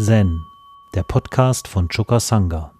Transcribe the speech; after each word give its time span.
Zen, 0.00 0.46
der 0.94 1.02
Podcast 1.02 1.66
von 1.66 1.88
Choka 1.88 2.20
Sangha. 2.20 2.70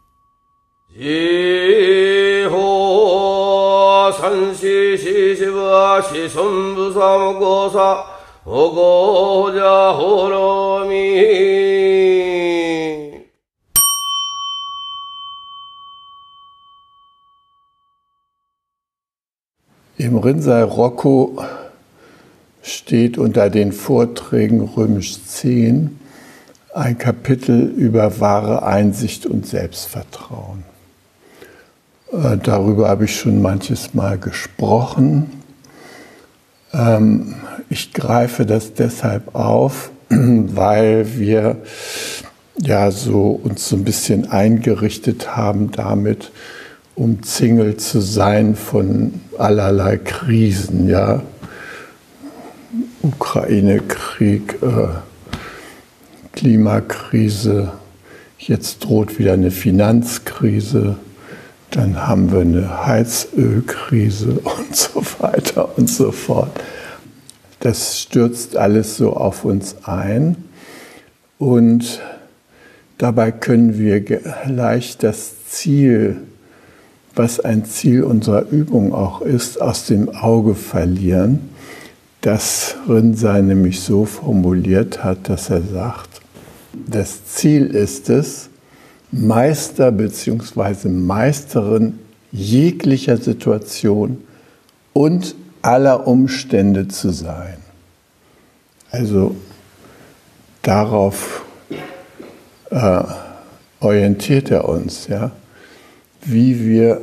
Im 19.97 20.19
Rinzai 20.19 20.63
Rocco 20.63 21.43
steht 22.63 23.19
unter 23.19 23.51
den 23.51 23.73
Vorträgen 23.73 24.61
römisch 24.61 25.21
10 25.21 25.99
ein 26.75 26.99
Kapitel 26.99 27.63
über 27.63 28.21
wahre 28.21 28.63
Einsicht 28.63 29.27
und 29.27 29.47
Selbstvertrauen. 29.47 30.65
Äh, 32.13 32.37
darüber 32.43 32.89
habe 32.89 33.05
ich 33.05 33.17
schon 33.17 33.43
manches 33.43 33.95
Mal 33.95 34.19
gesprochen. 34.19 35.31
Ähm, 36.73 37.37
ich 37.69 37.93
greife 37.93 38.47
das 38.47 38.75
deshalb 38.75 39.35
auf, 39.35 39.91
weil 40.09 41.19
wir 41.19 41.57
ja 42.61 42.91
so 42.91 43.31
uns 43.43 43.69
so 43.69 43.77
ein 43.77 43.85
bisschen 43.85 44.31
eingerichtet 44.31 45.37
haben 45.37 45.71
damit, 45.71 46.33
umzingelt 46.95 47.81
zu 47.81 48.01
sein 48.01 48.57
von 48.57 49.21
allerlei 49.39 49.99
Krisen, 49.99 50.89
ja. 50.89 51.23
Ukraine-Krieg, 53.03 54.59
äh, 54.61 54.89
Klimakrise, 56.33 57.73
jetzt 58.39 58.85
droht 58.85 59.19
wieder 59.19 59.33
eine 59.33 59.51
Finanzkrise, 59.51 60.97
dann 61.71 62.07
haben 62.07 62.33
wir 62.33 62.41
eine 62.41 62.87
Heizölkrise 62.87 64.41
und 64.45 64.75
so 64.75 65.03
weiter 65.19 65.77
und 65.77 65.89
so 65.89 66.13
fort. 66.13 66.51
Das 67.61 68.01
stürzt 68.01 68.57
alles 68.57 68.97
so 68.97 69.15
auf 69.15 69.45
uns 69.45 69.77
ein 69.85 70.37
und 71.39 72.01
dabei 72.99 73.33
können 73.33 73.79
wir 73.79 74.01
gleich 74.01 74.97
das 74.97 75.47
Ziel, 75.49 76.19
was 77.15 77.41
ein 77.41 77.65
Ziel 77.65 78.05
unserer 78.05 78.49
Übung 78.49 78.95
auch 78.95 79.23
ist, 79.23 79.61
aus 79.61 79.87
dem 79.87 80.09
Auge 80.09 80.55
verlieren, 80.55 81.51
das 82.21 82.77
Rinzai 82.89 83.41
nämlich 83.43 83.81
so 83.81 84.05
formuliert 84.05 85.03
hat, 85.03 85.29
dass 85.29 85.51
er 85.51 85.63
sagt, 85.63 86.08
das 86.73 87.25
Ziel 87.27 87.67
ist 87.67 88.11
es, 88.11 88.49
Meister 89.11 89.91
bzw. 89.91 90.89
Meisterin 90.89 91.99
jeglicher 92.31 93.17
Situation 93.17 94.19
und 94.93 95.35
aller 95.63 96.07
Umstände 96.07 96.89
zu 96.89 97.11
sein. 97.11 97.57
Also 98.91 99.35
darauf 100.63 101.45
äh, 102.71 103.03
orientiert 103.81 104.51
er 104.51 104.69
uns, 104.69 105.09
ja, 105.09 105.31
wie 106.25 106.61
wir 106.67 107.01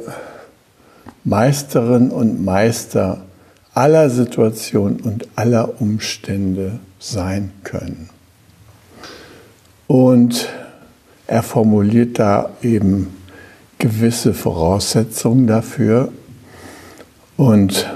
Meisterin 1.24 2.12
und 2.12 2.44
Meister 2.44 3.26
aller 3.74 4.10
Situationen 4.10 5.00
und 5.02 5.28
aller 5.36 5.82
Umstände 5.82 6.80
sein 7.00 7.52
können. 7.64 8.10
Und 9.88 10.50
er 11.28 11.44
formuliert 11.44 12.20
da 12.20 12.50
eben 12.62 13.16
gewisse 13.78 14.34
Voraussetzungen 14.34 15.48
dafür. 15.48 16.12
Und 17.38 17.92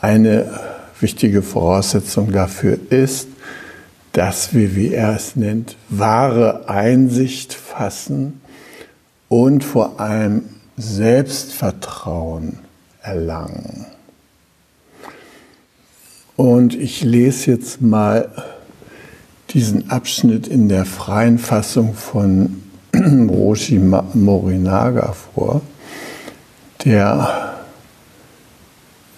eine 0.00 0.60
wichtige 1.00 1.42
Voraussetzung 1.42 2.32
dafür 2.32 2.78
ist, 2.90 3.28
dass 4.12 4.54
wir, 4.54 4.74
wie 4.76 4.92
er 4.92 5.14
es 5.14 5.36
nennt, 5.36 5.76
wahre 5.88 6.68
Einsicht 6.68 7.52
fassen 7.52 8.40
und 9.28 9.62
vor 9.62 10.00
allem 10.00 10.44
Selbstvertrauen 10.76 12.58
erlangen. 13.02 13.86
Und 16.36 16.74
ich 16.74 17.02
lese 17.02 17.52
jetzt 17.52 17.80
mal 17.80 18.30
diesen 19.56 19.90
Abschnitt 19.90 20.46
in 20.46 20.68
der 20.68 20.84
freien 20.84 21.38
Fassung 21.38 21.94
von 21.94 22.62
Roshi 22.94 23.78
Morinaga 23.78 25.12
vor, 25.12 25.62
der 26.84 27.54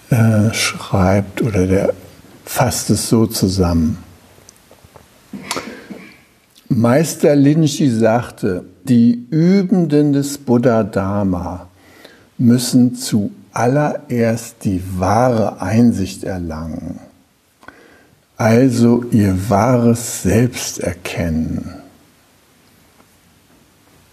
äh, 0.09 0.53
schreibt 0.53 1.41
oder 1.41 1.67
der 1.67 1.93
fasst 2.45 2.89
es 2.89 3.09
so 3.09 3.25
zusammen. 3.25 3.97
Meister 6.69 7.35
Linji 7.35 7.89
sagte, 7.89 8.63
die 8.85 9.27
Übenden 9.31 10.13
des 10.13 10.37
Buddha 10.37 10.83
Dharma 10.83 11.67
müssen 12.37 12.95
zuallererst 12.95 14.63
die 14.63 14.81
wahre 14.97 15.61
Einsicht 15.61 16.23
erlangen 16.23 17.08
also 18.39 19.03
ihr 19.11 19.49
wahres 19.49 20.23
Selbst 20.23 20.79
erkennen. 20.79 21.75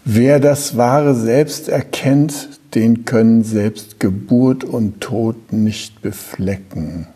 Wer 0.03 0.41
das 0.41 0.75
wahre 0.75 1.15
Selbst 1.15 1.69
erkennt, 1.69 2.49
den 2.75 3.05
können 3.05 3.45
selbst 3.45 4.01
Geburt 4.01 4.65
und 4.65 4.99
Tod 4.99 5.53
nicht 5.53 6.01
beflecken. 6.01 7.07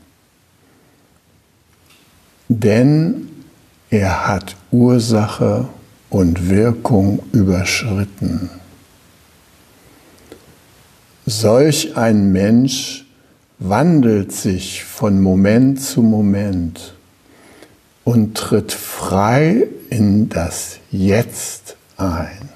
Denn 2.47 3.27
er 3.89 4.27
hat 4.27 4.55
Ursache 4.71 5.67
und 6.09 6.49
Wirkung 6.49 7.23
überschritten. 7.33 8.49
Solch 11.25 11.97
ein 11.97 12.31
Mensch 12.31 13.05
wandelt 13.59 14.31
sich 14.31 14.85
von 14.85 15.21
Moment 15.21 15.81
zu 15.81 16.01
Moment 16.01 16.93
und 18.03 18.35
tritt 18.35 18.71
frei 18.71 19.67
in 19.89 20.29
das 20.29 20.79
Jetzt 20.89 21.75
ein. 21.97 22.49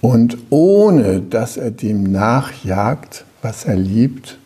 Und 0.00 0.36
ohne 0.50 1.20
dass 1.22 1.56
er 1.56 1.70
dem 1.70 2.02
nachjagt, 2.04 3.24
was 3.42 3.64
er 3.64 3.76
liebt, 3.76 4.38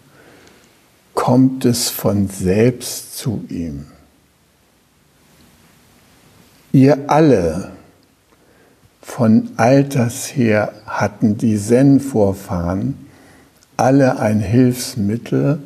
kommt 1.14 1.64
es 1.64 1.88
von 1.88 2.28
selbst 2.28 3.18
zu 3.18 3.44
ihm. 3.48 3.86
Ihr 6.70 7.10
alle 7.10 7.72
von 9.02 9.50
alters 9.56 10.26
her 10.36 10.72
hatten 10.86 11.38
die 11.38 11.58
Zen-Vorfahren 11.58 13.08
alle 13.76 14.20
ein 14.20 14.40
Hilfsmittel, 14.40 15.60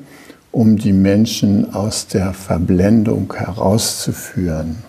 um 0.52 0.76
die 0.76 0.92
Menschen 0.92 1.74
aus 1.74 2.06
der 2.06 2.34
Verblendung 2.34 3.32
herauszuführen. 3.34 4.84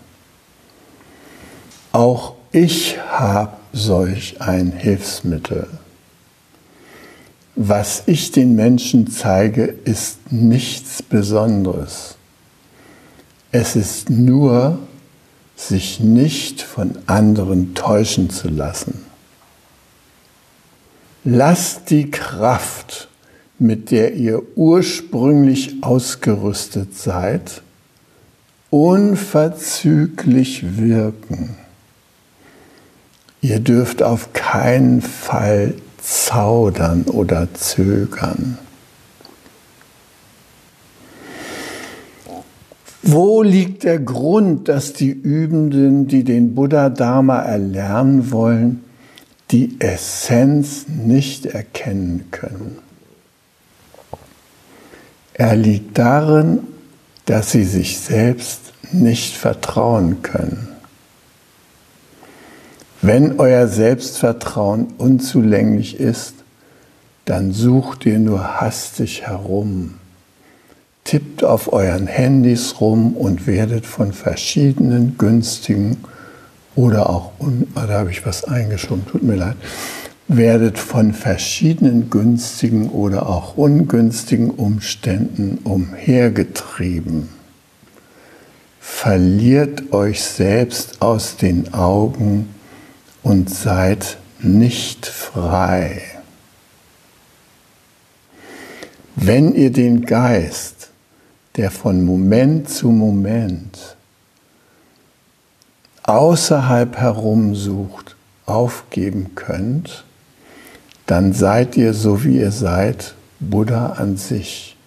Auch 1.94 2.36
ich 2.52 3.00
habe 3.10 3.54
solch 3.72 4.42
ein 4.42 4.72
Hilfsmittel. 4.72 5.68
Was 7.56 8.04
ich 8.08 8.32
den 8.32 8.56
Menschen 8.56 9.10
zeige, 9.10 9.64
ist 9.64 10.32
nichts 10.32 11.02
Besonderes. 11.02 12.18
Es 13.52 13.76
ist 13.76 14.10
nur, 14.10 14.80
sich 15.56 16.00
nicht 16.00 16.62
von 16.62 16.98
anderen 17.06 17.76
täuschen 17.76 18.30
zu 18.30 18.50
lassen. 18.50 19.06
Lasst 21.24 21.90
die 21.90 22.10
Kraft 22.12 23.08
mit 23.60 23.92
der 23.92 24.16
ihr 24.16 24.42
ursprünglich 24.56 25.84
ausgerüstet 25.84 26.96
seid, 26.96 27.62
unverzüglich 28.70 30.78
wirken. 30.78 31.56
Ihr 33.42 33.60
dürft 33.60 34.02
auf 34.02 34.34
keinen 34.34 35.02
Fall 35.02 35.76
zaudern 36.02 37.04
oder 37.04 37.54
zögern. 37.54 38.58
Wo 43.06 43.44
liegt 43.44 43.84
der 43.84 44.00
Grund, 44.00 44.70
dass 44.70 44.94
die 44.94 45.12
Übenden, 45.12 46.08
die 46.08 46.24
den 46.24 46.56
Buddha-Dharma 46.56 47.42
erlernen 47.42 48.32
wollen, 48.32 48.86
die 49.52 49.76
Essenz 49.80 50.86
nicht 50.88 51.46
erkennen 51.46 52.30
können? 52.32 52.78
Er 55.34 55.56
liegt 55.56 55.98
darin, 55.98 56.60
dass 57.26 57.52
sie 57.52 57.64
sich 57.64 58.00
selbst 58.00 58.74
nicht 58.92 59.36
vertrauen 59.36 60.22
können. 60.22 60.68
Wenn 63.02 63.40
euer 63.40 63.68
Selbstvertrauen 63.68 64.94
unzulänglich 64.98 66.00
ist, 66.00 66.36
dann 67.26 67.52
sucht 67.52 68.06
ihr 68.06 68.20
nur 68.20 68.62
hastig 68.62 69.24
herum, 69.24 69.96
tippt 71.04 71.44
auf 71.44 71.74
euren 71.74 72.08
Handys 72.08 72.80
rum 72.80 73.16
und 73.16 73.48
werdet 73.48 73.86
von 73.86 74.14
verschiedenen 74.14 75.18
günstigen 75.18 75.98
oder 76.76 77.10
auch, 77.10 77.32
ah, 77.76 77.88
da 77.88 78.00
habe 78.00 78.12
ich 78.12 78.26
was 78.26 78.44
eingeschoben, 78.46 79.06
tut 79.06 79.24
mir 79.24 79.36
leid, 79.36 79.56
werdet 80.28 80.80
von 80.80 81.14
verschiedenen 81.14 82.10
günstigen 82.10 82.90
oder 82.90 83.28
auch 83.28 83.58
ungünstigen 83.58 84.50
Umständen 84.50 85.60
umhergetrieben. 85.64 87.30
Verliert 88.80 89.94
euch 89.94 90.22
selbst 90.22 91.02
aus 91.02 91.38
den 91.38 91.74
Augen 91.74 92.54
und 93.22 93.50
seid 93.50 94.18
nicht 94.40 95.06
frei. 95.06 96.02
Wenn 99.16 99.56
ihr 99.56 99.72
den 99.72 100.06
Geist, 100.06 100.90
der 101.56 101.70
von 101.70 102.04
Moment 102.04 102.70
zu 102.70 102.90
Moment 102.90 103.96
außerhalb 106.04 106.98
herumsucht, 106.98 108.16
aufgeben 108.46 109.36
könnt, 109.36 110.04
dann 111.06 111.34
seid 111.34 111.76
ihr 111.78 111.94
so 111.94 112.24
wie 112.24 112.40
ihr 112.40 112.52
seid, 112.52 113.16
Buddha 113.40 113.94
an 113.94 114.18
sich. 114.18 114.78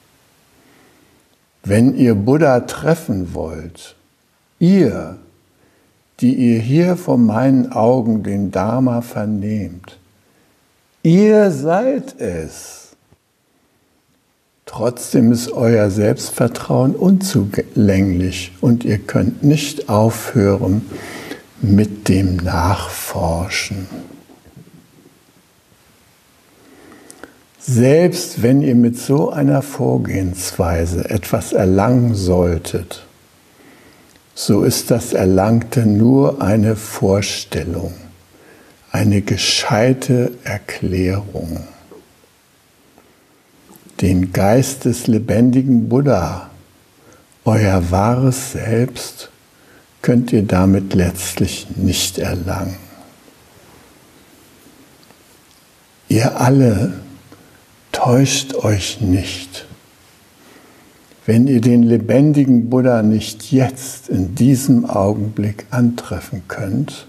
Wenn 1.63 1.97
ihr 1.97 2.15
Buddha 2.15 2.61
treffen 2.61 3.35
wollt, 3.35 3.97
ihr, 4.59 5.19
die 6.21 6.35
ihr 6.35 6.61
hier 6.61 6.97
vor 6.97 7.19
meinen 7.19 7.73
Augen 7.73 8.23
den 8.23 8.51
Dharma 8.51 9.03
vernehmt, 9.03 9.99
ihr 11.03 11.51
seid 11.51 12.19
es. 12.21 12.87
Trotzdem 14.65 15.33
ist 15.33 15.53
euer 15.53 15.91
Selbstvertrauen 15.91 16.95
unzulänglich 16.95 18.53
und 18.61 18.85
ihr 18.85 18.99
könnt 18.99 19.43
nicht 19.43 19.89
aufhören 19.89 20.83
mit 21.62 22.09
dem 22.09 22.37
Nachforschen. 22.37 23.87
Selbst 27.69 28.45
wenn 28.45 28.63
ihr 28.63 28.77
mit 28.77 28.97
so 28.97 29.31
einer 29.31 29.61
Vorgehensweise 29.61 31.11
etwas 31.11 31.53
erlangen 31.53 32.15
solltet, 32.15 33.05
so 34.37 34.63
ist 34.63 34.93
das 34.93 35.13
Erlangte 35.13 35.85
nur 35.85 36.41
eine 36.41 36.77
Vorstellung, 36.77 37.93
eine 38.93 39.21
gescheite 39.21 40.31
Erklärung. 40.45 41.59
Den 44.01 44.33
Geist 44.33 44.85
des 44.85 45.09
lebendigen 45.09 45.89
Buddha, 45.89 46.51
euer 47.45 47.91
wahres 47.91 48.53
Selbst, 48.53 49.31
könnt 50.03 50.33
ihr 50.33 50.45
damit 50.45 50.95
letztlich 50.95 51.67
nicht 51.75 52.19
erlangen. 52.19 52.77
Ihr 56.09 56.41
alle 56.41 57.06
Täuscht 57.97 58.55
euch 58.57 59.01
nicht. 59.01 59.65
Wenn 61.25 61.47
ihr 61.47 61.63
den 61.63 61.83
lebendigen 61.83 62.69
Buddha 62.69 63.03
nicht 63.03 63.51
jetzt 63.51 64.11
in 64.11 64.35
diesem 64.35 64.85
Augenblick 64.85 65.65
antreffen 65.71 66.43
könnt, 66.47 67.07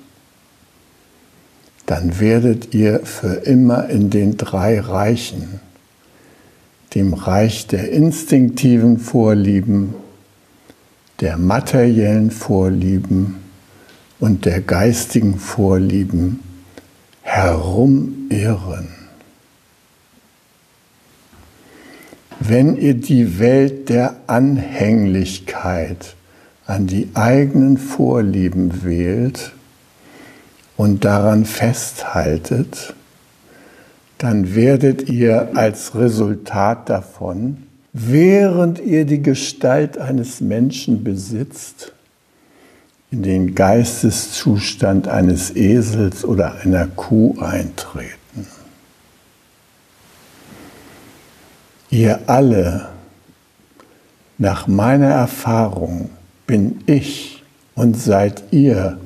dann 1.87 2.21
werdet 2.21 2.73
ihr 2.73 3.01
für 3.01 3.33
immer 3.33 3.89
in 3.89 4.09
den 4.09 4.37
drei 4.37 4.79
Reichen, 4.79 5.59
dem 6.95 7.13
Reich 7.13 7.67
der 7.67 7.91
instinktiven 7.91 8.97
Vorlieben, 8.97 9.93
der 11.19 11.35
materiellen 11.37 12.31
Vorlieben 12.31 13.35
und 14.21 14.45
der 14.45 14.61
geistigen 14.61 15.37
Vorlieben 15.37 16.39
herumirren. 17.23 18.96
Wenn 22.39 22.77
ihr 22.77 22.93
die 22.93 23.39
Welt 23.39 23.89
der 23.89 24.15
Anhänglichkeit 24.27 26.15
an 26.65 26.85
die 26.85 27.09
eigenen 27.15 27.77
Vorlieben 27.77 28.83
wählt 28.83 29.53
und 30.75 31.03
daran 31.03 31.45
festhaltet, 31.45 32.93
dann 34.19 34.55
werdet 34.55 35.09
ihr 35.09 35.49
als 35.55 35.95
Resultat 35.95 36.89
davon, 36.89 37.63
während 37.93 38.79
ihr 38.79 39.05
die 39.05 39.21
Gestalt 39.21 39.97
eines 39.97 40.41
Menschen 40.41 41.03
besitzt, 41.03 41.93
in 43.09 43.23
den 43.23 43.55
Geisteszustand 43.55 45.07
eines 45.07 45.55
Esels 45.55 46.25
oder 46.25 46.55
einer 46.61 46.87
Kuh 46.87 47.39
eintreten. 47.39 48.17
Ihr 51.89 52.19
alle, 52.27 52.89
nach 54.37 54.67
meiner 54.67 55.07
Erfahrung 55.07 56.09
bin 56.45 56.81
ich 56.85 57.43
und 57.75 57.97
seid 57.97 58.43
ihr 58.51 58.97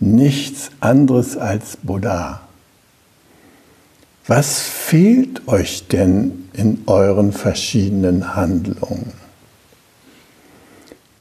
nichts 0.00 0.70
anderes 0.80 1.36
als 1.36 1.76
Buddha. 1.76 2.40
Was 4.26 4.60
fehlt 4.60 5.46
euch 5.48 5.86
denn 5.88 6.48
in 6.54 6.82
euren 6.86 7.32
verschiedenen 7.32 8.34
Handlungen? 8.34 9.12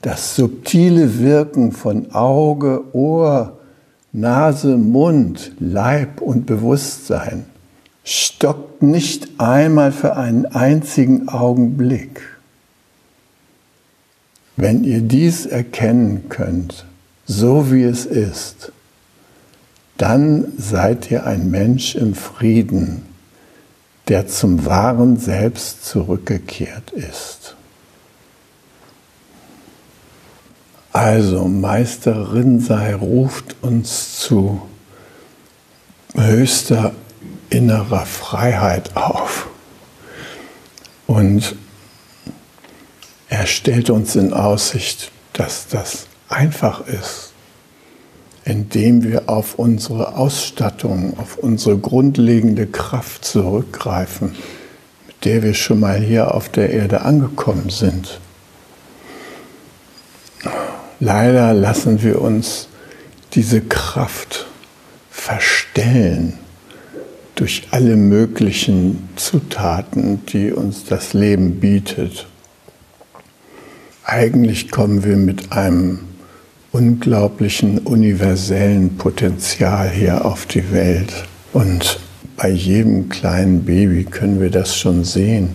Das 0.01 0.37
subtile 0.37 1.19
Wirken 1.19 1.73
von 1.73 2.13
Auge, 2.13 2.81
Ohr, 2.93 3.59
Nase, 4.13 4.77
Mund, 4.77 5.51
Leib 5.59 6.21
und 6.21 6.45
Bewusstsein 6.45 7.45
stockt 8.03 8.81
nicht 8.81 9.39
einmal 9.39 9.91
für 9.91 10.15
einen 10.15 10.45
einzigen 10.45 11.29
Augenblick. 11.29 12.21
Wenn 14.55 14.83
ihr 14.83 15.01
dies 15.01 15.45
erkennen 15.45 16.29
könnt, 16.29 16.85
so 17.25 17.71
wie 17.71 17.83
es 17.83 18.05
ist, 18.05 18.71
dann 19.97 20.53
seid 20.57 21.09
ihr 21.11 21.25
ein 21.25 21.49
Mensch 21.49 21.95
im 21.95 22.13
Frieden, 22.13 23.03
der 24.09 24.27
zum 24.27 24.65
wahren 24.65 25.17
Selbst 25.17 25.85
zurückgekehrt 25.85 26.91
ist. 26.91 27.55
Also 30.91 31.47
Meister 31.47 32.33
Rinsei 32.33 32.93
ruft 32.93 33.55
uns 33.63 34.19
zu 34.19 34.61
höchster 36.15 36.93
innerer 37.53 38.05
Freiheit 38.05 38.95
auf. 38.95 39.47
Und 41.05 41.55
er 43.29 43.45
stellt 43.45 43.89
uns 43.89 44.15
in 44.15 44.33
Aussicht, 44.33 45.11
dass 45.33 45.67
das 45.67 46.07
einfach 46.29 46.85
ist, 46.87 47.31
indem 48.43 49.03
wir 49.03 49.29
auf 49.29 49.55
unsere 49.55 50.15
Ausstattung, 50.15 51.17
auf 51.19 51.37
unsere 51.37 51.77
grundlegende 51.77 52.65
Kraft 52.65 53.25
zurückgreifen, 53.25 54.35
mit 55.07 55.25
der 55.25 55.43
wir 55.43 55.53
schon 55.53 55.79
mal 55.79 55.99
hier 55.99 56.33
auf 56.33 56.49
der 56.49 56.71
Erde 56.71 57.01
angekommen 57.01 57.69
sind. 57.69 58.19
Leider 60.99 61.53
lassen 61.53 62.01
wir 62.01 62.21
uns 62.21 62.67
diese 63.33 63.61
Kraft 63.61 64.47
verstellen 65.11 66.39
durch 67.43 67.63
alle 67.71 67.97
möglichen 67.97 69.09
Zutaten, 69.17 70.25
die 70.27 70.53
uns 70.53 70.85
das 70.85 71.13
Leben 71.13 71.59
bietet. 71.59 72.25
Eigentlich 74.05 74.71
kommen 74.71 75.03
wir 75.03 75.17
mit 75.17 75.51
einem 75.51 75.99
unglaublichen 76.71 77.79
universellen 77.79 78.95
Potenzial 78.95 79.89
hier 79.89 80.23
auf 80.23 80.45
die 80.45 80.71
Welt. 80.71 81.11
Und 81.51 81.99
bei 82.37 82.47
jedem 82.47 83.09
kleinen 83.09 83.65
Baby 83.65 84.05
können 84.05 84.39
wir 84.39 84.49
das 84.49 84.77
schon 84.77 85.03
sehen, 85.03 85.49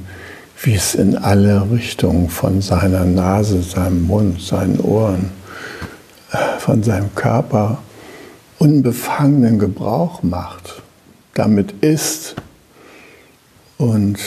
wie 0.63 0.75
es 0.75 0.95
in 0.95 1.17
alle 1.17 1.71
Richtungen 1.73 2.29
von 2.29 2.61
seiner 2.61 3.07
Nase, 3.07 3.63
seinem 3.63 4.07
Mund, 4.07 4.43
seinen 4.43 4.79
Ohren, 4.79 5.31
von 6.59 6.83
seinem 6.83 7.15
Körper 7.15 7.79
unbefangenen 8.59 9.59
Gebrauch 9.59 10.23
macht 10.23 10.78
damit 11.39 11.73
ist 11.83 12.35
und 13.79 14.19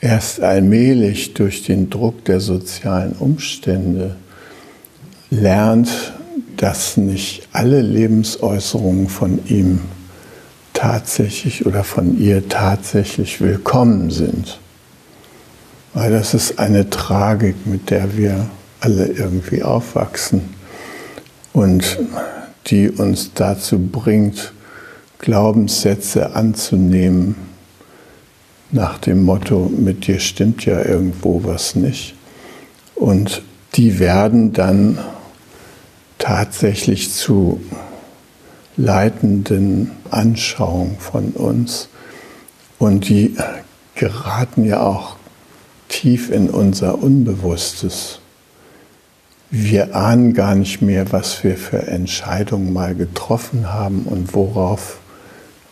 erst 0.00 0.40
allmählich 0.40 1.34
durch 1.34 1.64
den 1.64 1.90
Druck 1.90 2.24
der 2.24 2.40
sozialen 2.40 3.12
Umstände 3.12 4.16
lernt, 5.30 6.12
dass 6.56 6.96
nicht 6.96 7.48
alle 7.52 7.82
Lebensäußerungen 7.82 9.08
von 9.08 9.40
ihm 9.46 9.80
tatsächlich 10.72 11.66
oder 11.66 11.82
von 11.82 12.18
ihr 12.18 12.48
tatsächlich 12.48 13.40
willkommen 13.40 14.10
sind. 14.10 14.58
Weil 15.94 16.12
das 16.12 16.32
ist 16.32 16.58
eine 16.58 16.88
Tragik, 16.88 17.66
mit 17.66 17.90
der 17.90 18.16
wir 18.16 18.48
alle 18.80 19.06
irgendwie 19.06 19.62
aufwachsen 19.62 20.42
und 21.52 21.98
die 22.68 22.88
uns 22.88 23.32
dazu 23.34 23.78
bringt, 23.78 24.52
Glaubenssätze 25.22 26.34
anzunehmen 26.34 27.36
nach 28.70 28.98
dem 28.98 29.22
Motto, 29.24 29.70
mit 29.74 30.06
dir 30.06 30.20
stimmt 30.20 30.66
ja 30.66 30.84
irgendwo 30.84 31.44
was 31.44 31.74
nicht. 31.74 32.14
Und 32.94 33.42
die 33.74 33.98
werden 33.98 34.52
dann 34.52 34.98
tatsächlich 36.18 37.12
zu 37.12 37.60
leitenden 38.76 39.92
Anschauungen 40.10 40.98
von 40.98 41.30
uns. 41.30 41.88
Und 42.78 43.08
die 43.08 43.36
geraten 43.94 44.64
ja 44.64 44.82
auch 44.82 45.16
tief 45.88 46.30
in 46.30 46.50
unser 46.50 47.02
Unbewusstes. 47.02 48.20
Wir 49.50 49.94
ahnen 49.94 50.32
gar 50.32 50.54
nicht 50.54 50.80
mehr, 50.80 51.12
was 51.12 51.44
wir 51.44 51.58
für 51.58 51.86
Entscheidungen 51.86 52.72
mal 52.72 52.94
getroffen 52.94 53.72
haben 53.72 54.04
und 54.06 54.32
worauf, 54.34 54.98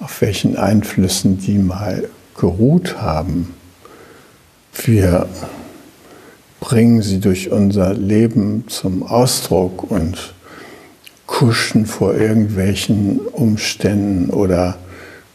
auf 0.00 0.20
welchen 0.22 0.56
Einflüssen 0.56 1.38
die 1.38 1.58
mal 1.58 2.08
geruht 2.36 3.00
haben. 3.00 3.54
Wir 4.84 5.26
bringen 6.58 7.02
sie 7.02 7.20
durch 7.20 7.50
unser 7.50 7.94
Leben 7.94 8.64
zum 8.68 9.02
Ausdruck 9.02 9.90
und 9.90 10.34
kuschen 11.26 11.86
vor 11.86 12.14
irgendwelchen 12.14 13.20
Umständen 13.20 14.30
oder 14.30 14.78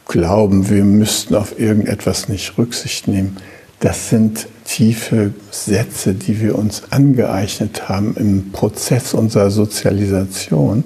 glauben, 0.08 0.70
wir 0.70 0.84
müssten 0.84 1.36
auf 1.36 1.60
irgendetwas 1.60 2.28
nicht 2.28 2.58
Rücksicht 2.58 3.08
nehmen. 3.08 3.38
Das 3.80 4.10
sind 4.10 4.48
tiefe 4.66 5.34
Sätze, 5.52 6.14
die 6.14 6.42
wir 6.42 6.58
uns 6.58 6.84
angeeignet 6.92 7.88
haben 7.90 8.16
im 8.18 8.52
Prozess 8.52 9.14
unserer 9.14 9.52
Sozialisation. 9.52 10.84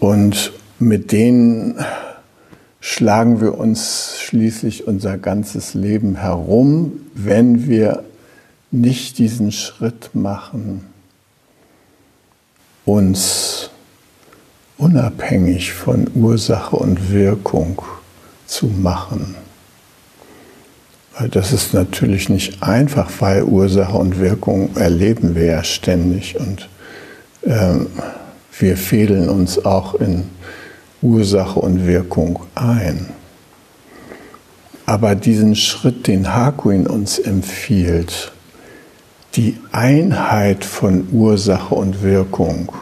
Und 0.00 0.52
mit 0.78 1.12
denen 1.12 1.76
schlagen 2.86 3.40
wir 3.40 3.56
uns 3.56 4.18
schließlich 4.20 4.86
unser 4.86 5.16
ganzes 5.16 5.72
Leben 5.72 6.16
herum, 6.16 7.00
wenn 7.14 7.66
wir 7.66 8.04
nicht 8.70 9.16
diesen 9.16 9.52
Schritt 9.52 10.10
machen, 10.12 10.84
uns 12.84 13.70
unabhängig 14.76 15.72
von 15.72 16.10
Ursache 16.14 16.76
und 16.76 17.10
Wirkung 17.10 17.80
zu 18.44 18.66
machen. 18.66 19.34
Das 21.30 21.52
ist 21.52 21.72
natürlich 21.72 22.28
nicht 22.28 22.62
einfach, 22.62 23.10
weil 23.18 23.44
Ursache 23.44 23.96
und 23.96 24.20
Wirkung 24.20 24.76
erleben 24.76 25.34
wir 25.34 25.46
ja 25.46 25.64
ständig 25.64 26.38
und 26.38 26.68
ähm, 27.46 27.86
wir 28.58 28.76
fehlen 28.76 29.30
uns 29.30 29.64
auch 29.64 29.94
in 29.94 30.24
Ursache 31.04 31.60
und 31.60 31.86
Wirkung 31.86 32.40
ein. 32.54 33.10
Aber 34.86 35.14
diesen 35.14 35.54
Schritt, 35.54 36.06
den 36.06 36.34
Hakuin 36.34 36.86
uns 36.86 37.18
empfiehlt, 37.18 38.32
die 39.36 39.58
Einheit 39.72 40.64
von 40.64 41.08
Ursache 41.12 41.74
und 41.74 42.02
Wirkung 42.02 42.72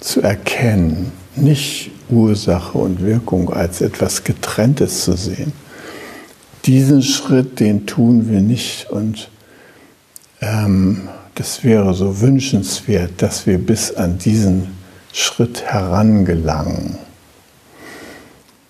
zu 0.00 0.20
erkennen, 0.20 1.12
nicht 1.36 1.90
Ursache 2.10 2.76
und 2.76 3.02
Wirkung 3.02 3.52
als 3.52 3.80
etwas 3.80 4.24
Getrenntes 4.24 5.04
zu 5.04 5.16
sehen, 5.16 5.52
diesen 6.64 7.02
Schritt, 7.02 7.60
den 7.60 7.86
tun 7.86 8.28
wir 8.28 8.40
nicht 8.40 8.90
und 8.90 9.30
ähm, 10.40 11.08
das 11.34 11.64
wäre 11.64 11.94
so 11.94 12.20
wünschenswert, 12.20 13.12
dass 13.18 13.46
wir 13.46 13.58
bis 13.58 13.94
an 13.94 14.18
diesen 14.18 14.68
Schritt 15.12 15.62
herangelangen. 15.62 16.98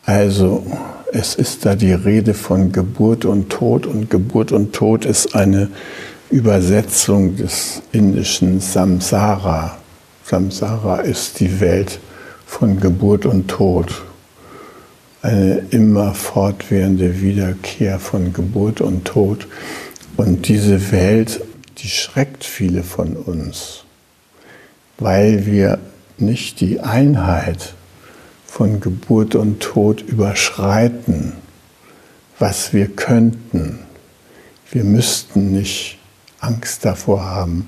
Also 0.05 0.67
es 1.13 1.35
ist 1.35 1.65
da 1.65 1.75
die 1.75 1.93
Rede 1.93 2.35
von 2.35 2.73
Geburt 2.73 3.25
und 3.25 3.51
Tod 3.51 3.87
und 3.87 4.11
Geburt 4.11 4.51
und 4.51 4.73
Tod 4.73 5.05
ist 5.05 5.35
eine 5.35 5.69
Übersetzung 6.31 7.37
des 7.37 7.83
indischen 7.93 8.61
Samsara. 8.61 9.77
Samsara 10.25 11.01
ist 11.01 11.41
die 11.41 11.61
Welt 11.61 12.01
von 12.47 12.81
Geburt 12.81 13.27
und 13.27 13.49
Tod 13.49 14.03
eine 15.23 15.67
immer 15.71 16.15
fortwährende 16.15 17.21
Wiederkehr 17.21 18.01
von 18.01 18.33
Geburt 18.33 18.81
und 18.81 19.05
Tod. 19.05 19.47
Und 20.17 20.49
diese 20.49 20.91
Welt, 20.91 21.43
die 21.79 21.89
schreckt 21.89 22.45
viele 22.45 22.83
von 22.83 23.15
uns, 23.17 23.85
weil 24.99 25.47
wir 25.47 25.79
nicht 26.19 26.61
die 26.61 26.81
Einheit 26.81 27.75
von 28.53 28.81
Geburt 28.81 29.35
und 29.35 29.61
Tod 29.61 30.03
überschreiten, 30.03 31.33
was 32.39 32.75
wir 32.75 32.87
könnten. 32.87 33.79
Wir 34.71 34.85
müssten 34.85 35.53
nicht 35.53 35.99
Angst 36.39 36.85
davor 36.85 37.25
haben, 37.25 37.67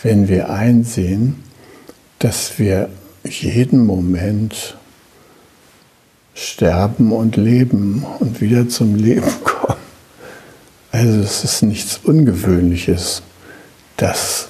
wenn 0.00 0.28
wir 0.28 0.50
einsehen, 0.50 1.42
dass 2.20 2.60
wir 2.60 2.88
jeden 3.24 3.84
Moment 3.84 4.76
sterben 6.36 7.10
und 7.10 7.36
leben 7.36 8.06
und 8.20 8.40
wieder 8.40 8.68
zum 8.68 8.94
Leben 8.94 9.32
kommen. 9.44 9.80
Also 10.92 11.18
es 11.18 11.42
ist 11.42 11.62
nichts 11.62 11.98
Ungewöhnliches, 12.04 13.22
dass 13.96 14.46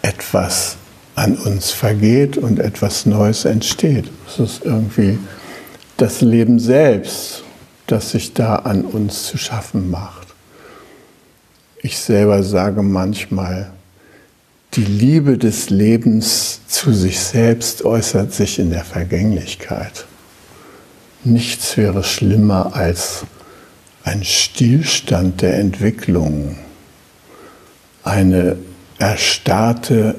etwas 0.00 0.76
an 1.18 1.36
uns 1.36 1.72
vergeht 1.72 2.38
und 2.38 2.60
etwas 2.60 3.04
Neues 3.04 3.44
entsteht. 3.44 4.08
Es 4.26 4.38
ist 4.38 4.64
irgendwie 4.64 5.18
das 5.96 6.20
Leben 6.20 6.60
selbst, 6.60 7.42
das 7.88 8.12
sich 8.12 8.34
da 8.34 8.56
an 8.56 8.84
uns 8.84 9.24
zu 9.24 9.36
schaffen 9.36 9.90
macht. 9.90 10.28
Ich 11.82 11.98
selber 11.98 12.42
sage 12.44 12.82
manchmal, 12.82 13.72
die 14.74 14.84
Liebe 14.84 15.38
des 15.38 15.70
Lebens 15.70 16.60
zu 16.68 16.92
sich 16.92 17.18
selbst 17.18 17.84
äußert 17.84 18.32
sich 18.32 18.60
in 18.60 18.70
der 18.70 18.84
Vergänglichkeit. 18.84 20.06
Nichts 21.24 21.76
wäre 21.76 22.04
schlimmer 22.04 22.76
als 22.76 23.24
ein 24.04 24.22
Stillstand 24.22 25.42
der 25.42 25.58
Entwicklung, 25.58 26.58
eine 28.04 28.56
erstarrte 28.98 30.14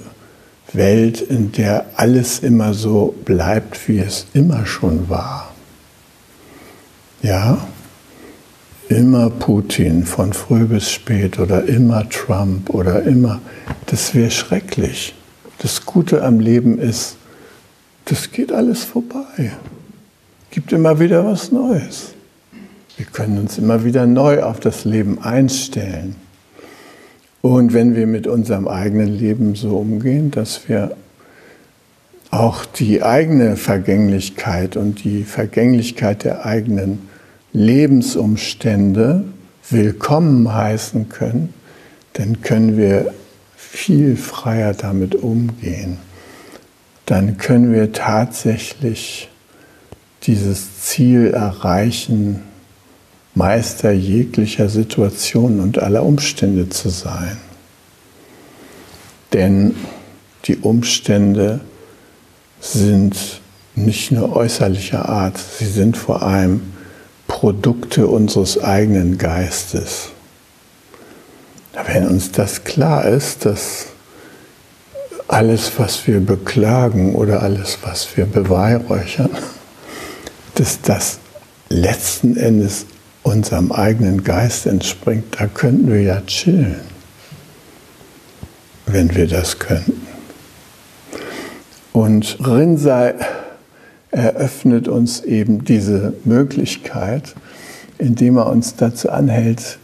Welt, 0.74 1.22
in 1.22 1.52
der 1.52 1.86
alles 1.96 2.40
immer 2.40 2.74
so 2.74 3.16
bleibt, 3.26 3.88
wie 3.88 4.00
es 4.00 4.26
immer 4.34 4.66
schon 4.66 5.10
war. 5.10 5.54
Ja, 7.22 7.68
immer 8.88 9.30
Putin 9.30 10.06
von 10.06 10.34
früh 10.34 10.66
bis 10.66 10.90
spät 10.90 11.40
oder 11.40 11.66
immer 11.66 12.08
Trump 12.10 12.70
oder 12.70 13.04
immer, 13.04 13.42
das 13.88 14.16
wäre 14.16 14.32
schrecklich. 14.32 15.14
Das 15.60 15.86
Gute 15.86 16.24
am 16.24 16.40
Leben 16.40 16.80
ist, 16.80 17.18
das 18.06 18.32
geht 18.32 18.52
alles 18.52 18.84
vorbei 18.84 19.52
gibt 20.52 20.72
immer 20.72 21.00
wieder 21.00 21.26
was 21.26 21.52
Neues. 21.52 22.14
Wir 22.98 23.06
können 23.06 23.38
uns 23.38 23.58
immer 23.58 23.84
wieder 23.86 24.06
neu 24.06 24.44
auf 24.44 24.60
das 24.60 24.84
Leben 24.84 25.22
einstellen. 25.22 26.16
Und 27.42 27.74
wenn 27.74 27.96
wir 27.96 28.08
mit 28.08 28.28
unserem 28.28 28.68
eigenen 28.68 29.08
Leben 29.18 29.56
so 29.56 29.78
umgehen, 29.78 30.32
dass 30.32 30.68
wir 30.68 30.96
auch 32.32 32.66
die 32.66 33.02
eigene 33.02 33.56
Vergänglichkeit 33.56 34.76
und 34.76 35.04
die 35.04 35.24
Vergänglichkeit 35.24 36.24
der 36.24 36.46
eigenen 36.46 37.10
Lebensumstände 37.54 39.24
willkommen 39.70 40.54
heißen 40.54 41.10
können, 41.10 41.54
dann 42.14 42.42
können 42.42 42.78
wir 42.78 43.14
viel 43.56 44.18
freier 44.18 44.74
damit 44.74 45.16
umgehen. 45.16 45.98
Dann 47.06 47.38
können 47.38 47.74
wir 47.74 47.92
tatsächlich 47.92 49.30
dieses 50.24 50.82
Ziel 50.82 51.28
erreichen, 51.28 52.44
Meister 53.36 53.92
jeglicher 53.92 54.70
Situation 54.70 55.60
und 55.60 55.80
aller 55.80 56.04
Umstände 56.04 56.70
zu 56.70 56.90
sein. 56.90 57.38
Denn 59.34 59.76
die 60.46 60.58
Umstände 60.58 61.60
sind 62.60 63.42
nicht 63.76 64.12
nur 64.12 64.36
äußerlicher 64.36 65.08
Art, 65.08 65.38
sie 65.38 65.68
sind 65.68 65.96
vor 65.96 66.24
allem 66.24 66.62
Produkte 67.28 68.08
unseres 68.08 68.62
eigenen 68.62 69.18
Geistes. 69.18 70.10
Wenn 71.86 72.08
uns 72.08 72.32
das 72.32 72.64
klar 72.64 73.06
ist, 73.06 73.46
dass 73.46 73.86
alles, 75.28 75.72
was 75.78 76.08
wir 76.08 76.20
beklagen 76.20 77.16
oder 77.16 77.44
alles, 77.44 77.78
was 77.84 78.18
wir 78.18 78.26
beweihräuchern, 78.26 79.30
dass 80.56 80.82
das 80.82 81.20
letzten 81.70 82.36
Endes 82.36 82.88
unserem 83.30 83.72
eigenen 83.72 84.24
Geist 84.24 84.66
entspringt, 84.66 85.40
da 85.40 85.46
könnten 85.46 85.92
wir 85.92 86.02
ja 86.02 86.22
chillen, 86.26 86.80
wenn 88.88 89.14
wir 89.16 89.28
das 89.28 89.60
könnten. 89.60 90.08
Und 91.94 92.38
Rinzai 92.46 93.14
eröffnet 94.10 94.88
uns 94.88 95.22
eben 95.22 95.64
diese 95.64 96.14
Möglichkeit, 96.26 97.36
indem 98.00 98.38
er 98.38 98.48
uns 98.48 98.76
dazu 98.76 99.12
anhält, 99.12 99.78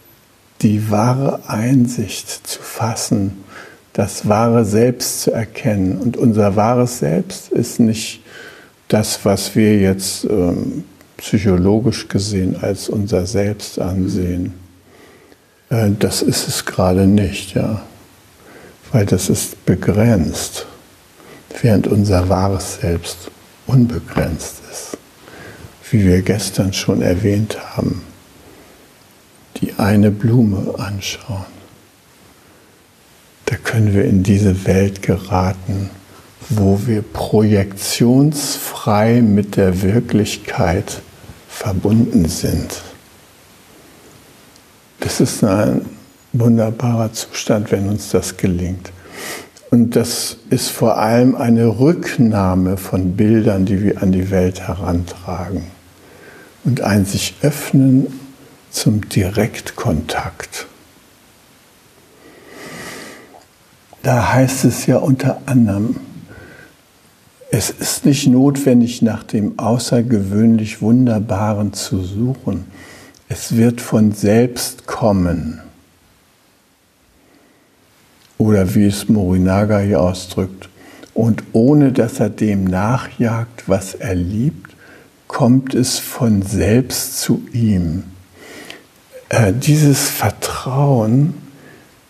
die 0.61 0.89
wahre 0.89 1.47
Einsicht 1.47 2.47
zu 2.47 2.61
fassen, 2.61 3.43
das 3.93 4.27
wahre 4.27 4.65
Selbst 4.65 5.21
zu 5.21 5.31
erkennen. 5.31 5.99
Und 5.99 6.17
unser 6.17 6.55
wahres 6.55 6.99
Selbst 6.99 7.51
ist 7.51 7.79
nicht 7.79 8.23
das, 8.87 9.23
was 9.23 9.55
wir 9.55 9.77
jetzt 9.77 10.25
ähm, 10.25 10.83
psychologisch 11.17 12.07
gesehen 12.07 12.57
als 12.61 12.89
unser 12.89 13.25
Selbst 13.25 13.79
ansehen. 13.79 14.53
Äh, 15.69 15.91
das 15.97 16.21
ist 16.21 16.47
es 16.47 16.65
gerade 16.65 17.07
nicht, 17.07 17.55
ja. 17.55 17.81
Weil 18.91 19.05
das 19.05 19.29
ist 19.29 19.65
begrenzt, 19.65 20.65
während 21.61 21.87
unser 21.87 22.29
wahres 22.29 22.75
Selbst 22.81 23.31
unbegrenzt 23.67 24.61
ist. 24.71 24.97
Wie 25.91 26.05
wir 26.05 26.21
gestern 26.21 26.73
schon 26.73 27.01
erwähnt 27.01 27.57
haben, 27.75 28.01
die 29.57 29.73
eine 29.77 30.11
Blume 30.11 30.75
anschauen 30.77 31.45
da 33.45 33.55
können 33.57 33.93
wir 33.93 34.05
in 34.05 34.23
diese 34.23 34.65
Welt 34.65 35.01
geraten, 35.01 35.89
wo 36.49 36.81
wir 36.85 37.01
projektionsfrei 37.01 39.21
mit 39.21 39.57
der 39.57 39.81
Wirklichkeit 39.81 41.01
verbunden 41.47 42.29
sind. 42.29 42.81
Das 44.99 45.19
ist 45.19 45.43
ein 45.43 45.85
wunderbarer 46.33 47.13
Zustand, 47.13 47.71
wenn 47.71 47.89
uns 47.89 48.09
das 48.09 48.37
gelingt. 48.37 48.91
Und 49.71 49.95
das 49.95 50.37
ist 50.49 50.69
vor 50.69 50.97
allem 50.97 51.35
eine 51.35 51.79
Rücknahme 51.79 52.77
von 52.77 53.15
Bildern, 53.15 53.65
die 53.65 53.83
wir 53.83 54.01
an 54.01 54.11
die 54.11 54.31
Welt 54.31 54.67
herantragen. 54.67 55.63
Und 56.63 56.81
ein 56.81 57.05
sich 57.05 57.35
öffnen 57.41 58.19
zum 58.71 59.07
Direktkontakt. 59.09 60.67
Da 64.03 64.33
heißt 64.33 64.65
es 64.65 64.85
ja 64.85 64.97
unter 64.97 65.41
anderem, 65.45 65.95
es 67.55 67.69
ist 67.69 68.05
nicht 68.05 68.27
notwendig, 68.27 69.01
nach 69.01 69.23
dem 69.23 69.57
außergewöhnlich 69.57 70.81
Wunderbaren 70.81 71.71
zu 71.71 72.03
suchen. 72.03 72.65
Es 73.29 73.55
wird 73.55 73.79
von 73.79 74.11
selbst 74.11 74.87
kommen. 74.87 75.61
Oder 78.37 78.75
wie 78.75 78.85
es 78.87 79.07
Morinaga 79.07 79.79
hier 79.79 80.01
ausdrückt, 80.01 80.67
und 81.13 81.43
ohne 81.53 81.93
dass 81.93 82.19
er 82.19 82.29
dem 82.29 82.65
nachjagt, 82.65 83.69
was 83.69 83.93
er 83.93 84.15
liebt, 84.15 84.75
kommt 85.29 85.73
es 85.73 85.97
von 85.97 86.41
selbst 86.41 87.21
zu 87.21 87.41
ihm. 87.53 88.03
Äh, 89.29 89.53
dieses 89.53 90.09
Vertrauen, 90.09 91.35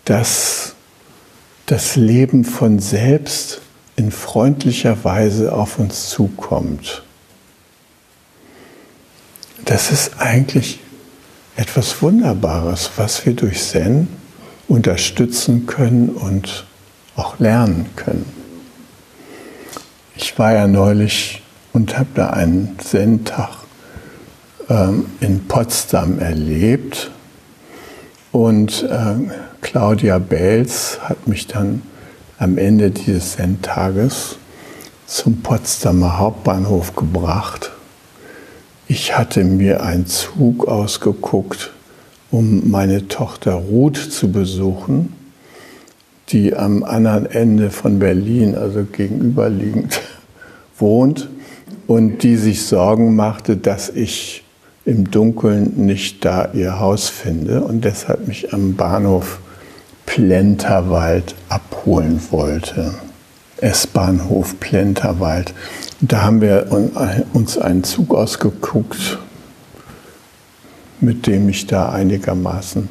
das 0.05 0.73
das 1.67 1.95
Leben 1.95 2.45
von 2.45 2.79
selbst 2.79 3.61
in 3.95 4.11
freundlicher 4.11 5.03
Weise 5.03 5.53
auf 5.53 5.79
uns 5.79 6.10
zukommt. 6.10 7.03
Das 9.63 9.91
ist 9.91 10.19
eigentlich 10.19 10.79
etwas 11.55 12.01
Wunderbares, 12.01 12.91
was 12.97 13.25
wir 13.25 13.34
durch 13.34 13.63
Zen 13.63 14.08
unterstützen 14.67 15.65
können 15.65 16.10
und 16.10 16.65
auch 17.15 17.39
lernen 17.39 17.88
können. 17.95 18.25
Ich 20.15 20.38
war 20.38 20.53
ja 20.53 20.67
neulich 20.67 21.41
und 21.73 21.97
habe 21.97 22.10
da 22.13 22.29
einen 22.31 22.77
Zen-Tag 22.79 23.49
ähm, 24.69 25.05
in 25.19 25.47
Potsdam 25.47 26.19
erlebt 26.19 27.12
und 28.31 28.84
äh, 28.84 29.31
Claudia 29.62 30.19
Belz 30.19 30.99
hat 31.01 31.27
mich 31.27 31.47
dann 31.47 31.81
am 32.38 32.58
Ende 32.58 32.91
dieses 32.91 33.34
Sendtages 33.34 34.38
zum 35.08 35.41
Potsdamer 35.41 36.17
Hauptbahnhof 36.19 36.95
gebracht. 36.95 37.71
Ich 38.88 39.17
hatte 39.17 39.43
mir 39.43 39.84
einen 39.84 40.06
Zug 40.06 40.67
ausgeguckt, 40.67 41.71
um 42.32 42.69
meine 42.69 43.08
Tochter 43.08 43.54
Ruth 43.54 43.98
zu 43.98 44.32
besuchen, 44.32 45.13
die 46.30 46.56
am 46.56 46.84
anderen 46.84 47.26
Ende 47.28 47.69
von 47.69 48.00
Berlin, 48.00 48.56
also 48.56 48.84
gegenüberliegend, 48.84 50.02
wohnt 50.78 51.30
und 51.88 52.24
die 52.24 52.36
sich 52.36 52.65
Sorgen 52.65 53.15
machte, 53.15 53.58
dass 53.58 53.89
ich 53.89 54.43
im 54.86 55.10
Dunkeln 55.10 55.86
nicht 55.86 56.26
da 56.26 56.50
ihr 56.54 56.80
Haus 56.80 57.10
finde 57.10 57.63
und 57.63 57.86
deshalb 57.86 58.28
mich 58.28 58.54
am 58.54 58.76
Bahnhof 58.76 59.39
Plenterwald 60.15 61.36
abholen 61.49 62.21
wollte. 62.32 62.93
S-Bahnhof 63.58 64.58
Plenterwald. 64.62 65.54
Da 65.99 66.21
haben 66.21 66.39
wir 66.39 66.67
uns 67.34 67.58
einen 67.58 67.84
Zug 67.84 68.15
ausgeguckt, 68.15 69.19
mit 71.01 71.28
dem 71.28 71.49
ich 71.49 71.67
da 71.67 71.89
einigermaßen 71.89 72.88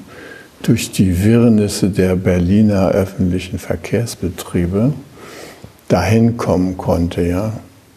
durch 0.62 0.92
die 0.92 1.24
Wirrnisse 1.24 1.88
der 1.88 2.16
Berliner 2.16 2.88
öffentlichen 2.88 3.58
Verkehrsbetriebe 3.58 4.92
dahin 5.88 6.36
kommen 6.36 6.76
konnte. 6.76 7.22
Ja, 7.22 7.54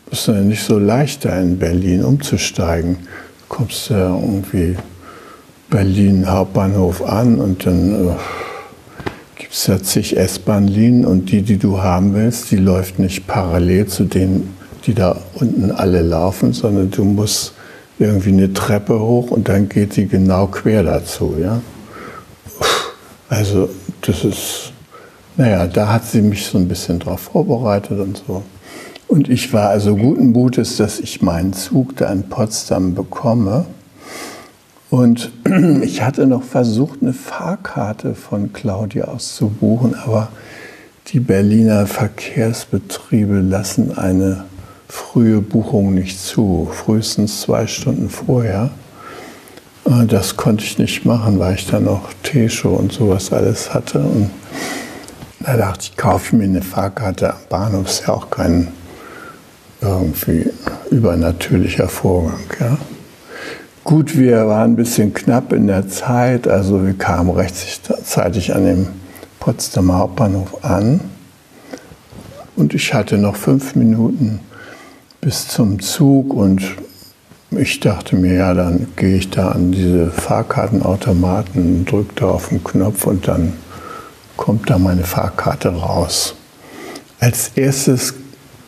es 0.09 0.19
ist 0.19 0.27
ja 0.27 0.35
nicht 0.35 0.63
so 0.63 0.79
leicht, 0.79 1.25
da 1.25 1.37
in 1.37 1.59
Berlin 1.59 2.05
umzusteigen. 2.05 2.95
Du 2.95 3.55
kommst 3.55 3.89
ja 3.89 4.07
irgendwie 4.07 4.77
Berlin 5.69 6.31
Hauptbahnhof 6.31 7.03
an 7.03 7.41
und 7.41 7.65
dann 7.65 8.07
äh, 8.07 8.11
gibt 9.47 9.55
es 9.55 9.67
ja 9.67 9.81
zig 9.81 10.17
S-Bahn-Linien 10.17 11.05
und 11.05 11.31
die, 11.31 11.41
die 11.41 11.57
du 11.57 11.81
haben 11.81 12.13
willst, 12.13 12.51
die 12.51 12.57
läuft 12.57 12.99
nicht 12.99 13.27
parallel 13.27 13.87
zu 13.87 14.03
denen, 14.03 14.53
die 14.85 14.93
da 14.93 15.21
unten 15.35 15.71
alle 15.71 16.01
laufen, 16.01 16.51
sondern 16.51 16.91
du 16.91 17.05
musst 17.05 17.53
irgendwie 17.97 18.33
eine 18.33 18.51
Treppe 18.51 18.99
hoch 18.99 19.31
und 19.31 19.47
dann 19.47 19.69
geht 19.69 19.93
sie 19.93 20.07
genau 20.07 20.47
quer 20.47 20.83
dazu. 20.83 21.35
Ja? 21.41 21.61
Also 23.29 23.69
das 24.01 24.25
ist, 24.25 24.73
naja, 25.37 25.65
da 25.65 25.93
hat 25.93 26.05
sie 26.05 26.21
mich 26.21 26.45
so 26.45 26.57
ein 26.57 26.67
bisschen 26.67 26.99
drauf 26.99 27.21
vorbereitet 27.21 28.01
und 28.01 28.21
so. 28.27 28.43
Und 29.07 29.29
ich 29.29 29.53
war 29.53 29.69
also 29.69 29.95
guten 29.95 30.33
Mutes, 30.33 30.75
dass 30.75 30.99
ich 30.99 31.21
meinen 31.21 31.53
Zug 31.53 31.95
da 31.95 32.11
in 32.11 32.27
Potsdam 32.27 32.95
bekomme. 32.95 33.65
Und 34.89 35.31
ich 35.81 36.01
hatte 36.01 36.27
noch 36.27 36.43
versucht, 36.43 37.01
eine 37.01 37.13
Fahrkarte 37.13 38.15
von 38.15 38.53
Claudia 38.53 39.05
auszubuchen, 39.05 39.95
aber 39.95 40.29
die 41.07 41.19
Berliner 41.19 41.87
Verkehrsbetriebe 41.87 43.39
lassen 43.39 43.97
eine 43.97 44.45
frühe 44.87 45.41
Buchung 45.41 45.93
nicht 45.93 46.19
zu, 46.19 46.69
frühestens 46.71 47.41
zwei 47.41 47.67
Stunden 47.67 48.09
vorher. 48.09 48.71
Äh, 49.85 50.05
das 50.05 50.37
konnte 50.37 50.63
ich 50.63 50.77
nicht 50.77 51.05
machen, 51.05 51.39
weil 51.39 51.55
ich 51.55 51.67
dann 51.67 51.85
noch 51.85 52.09
T-Show 52.23 52.73
und 52.73 52.91
sowas 52.91 53.31
alles 53.31 53.73
hatte. 53.73 53.99
Und 53.99 54.29
da 55.39 55.57
dachte 55.57 55.83
ich, 55.83 55.97
kaufe 55.97 56.35
mir 56.35 56.45
eine 56.45 56.61
Fahrkarte 56.61 57.33
am 57.33 57.39
Bahnhof, 57.49 57.87
ist 57.87 58.03
ja 58.07 58.13
auch 58.13 58.29
kein 58.29 58.69
irgendwie 59.81 60.49
übernatürlicher 60.89 61.87
Vorgang. 61.87 62.39
Ja? 62.59 62.77
Gut, 63.87 64.17
wir 64.17 64.49
waren 64.49 64.71
ein 64.71 64.75
bisschen 64.75 65.13
knapp 65.13 65.53
in 65.53 65.67
der 65.67 65.87
Zeit, 65.87 66.45
also 66.45 66.85
wir 66.85 66.93
kamen 66.93 67.29
rechtzeitig 67.29 68.53
an 68.53 68.65
dem 68.65 68.87
Potsdamer 69.39 69.99
Hauptbahnhof 69.99 70.65
an. 70.65 70.99
Und 72.57 72.73
ich 72.73 72.93
hatte 72.93 73.17
noch 73.17 73.37
fünf 73.37 73.75
Minuten 73.75 74.41
bis 75.21 75.47
zum 75.47 75.79
Zug 75.79 76.33
und 76.33 76.63
ich 77.51 77.79
dachte 77.79 78.17
mir, 78.17 78.33
ja, 78.33 78.53
dann 78.53 78.87
gehe 78.97 79.15
ich 79.15 79.29
da 79.29 79.51
an 79.51 79.71
diese 79.71 80.11
Fahrkartenautomaten, 80.11 81.85
drücke 81.85 82.13
da 82.15 82.25
auf 82.25 82.49
den 82.49 82.61
Knopf 82.65 83.07
und 83.07 83.25
dann 83.29 83.53
kommt 84.35 84.69
da 84.69 84.79
meine 84.79 85.05
Fahrkarte 85.05 85.69
raus. 85.69 86.35
Als 87.21 87.51
erstes 87.55 88.15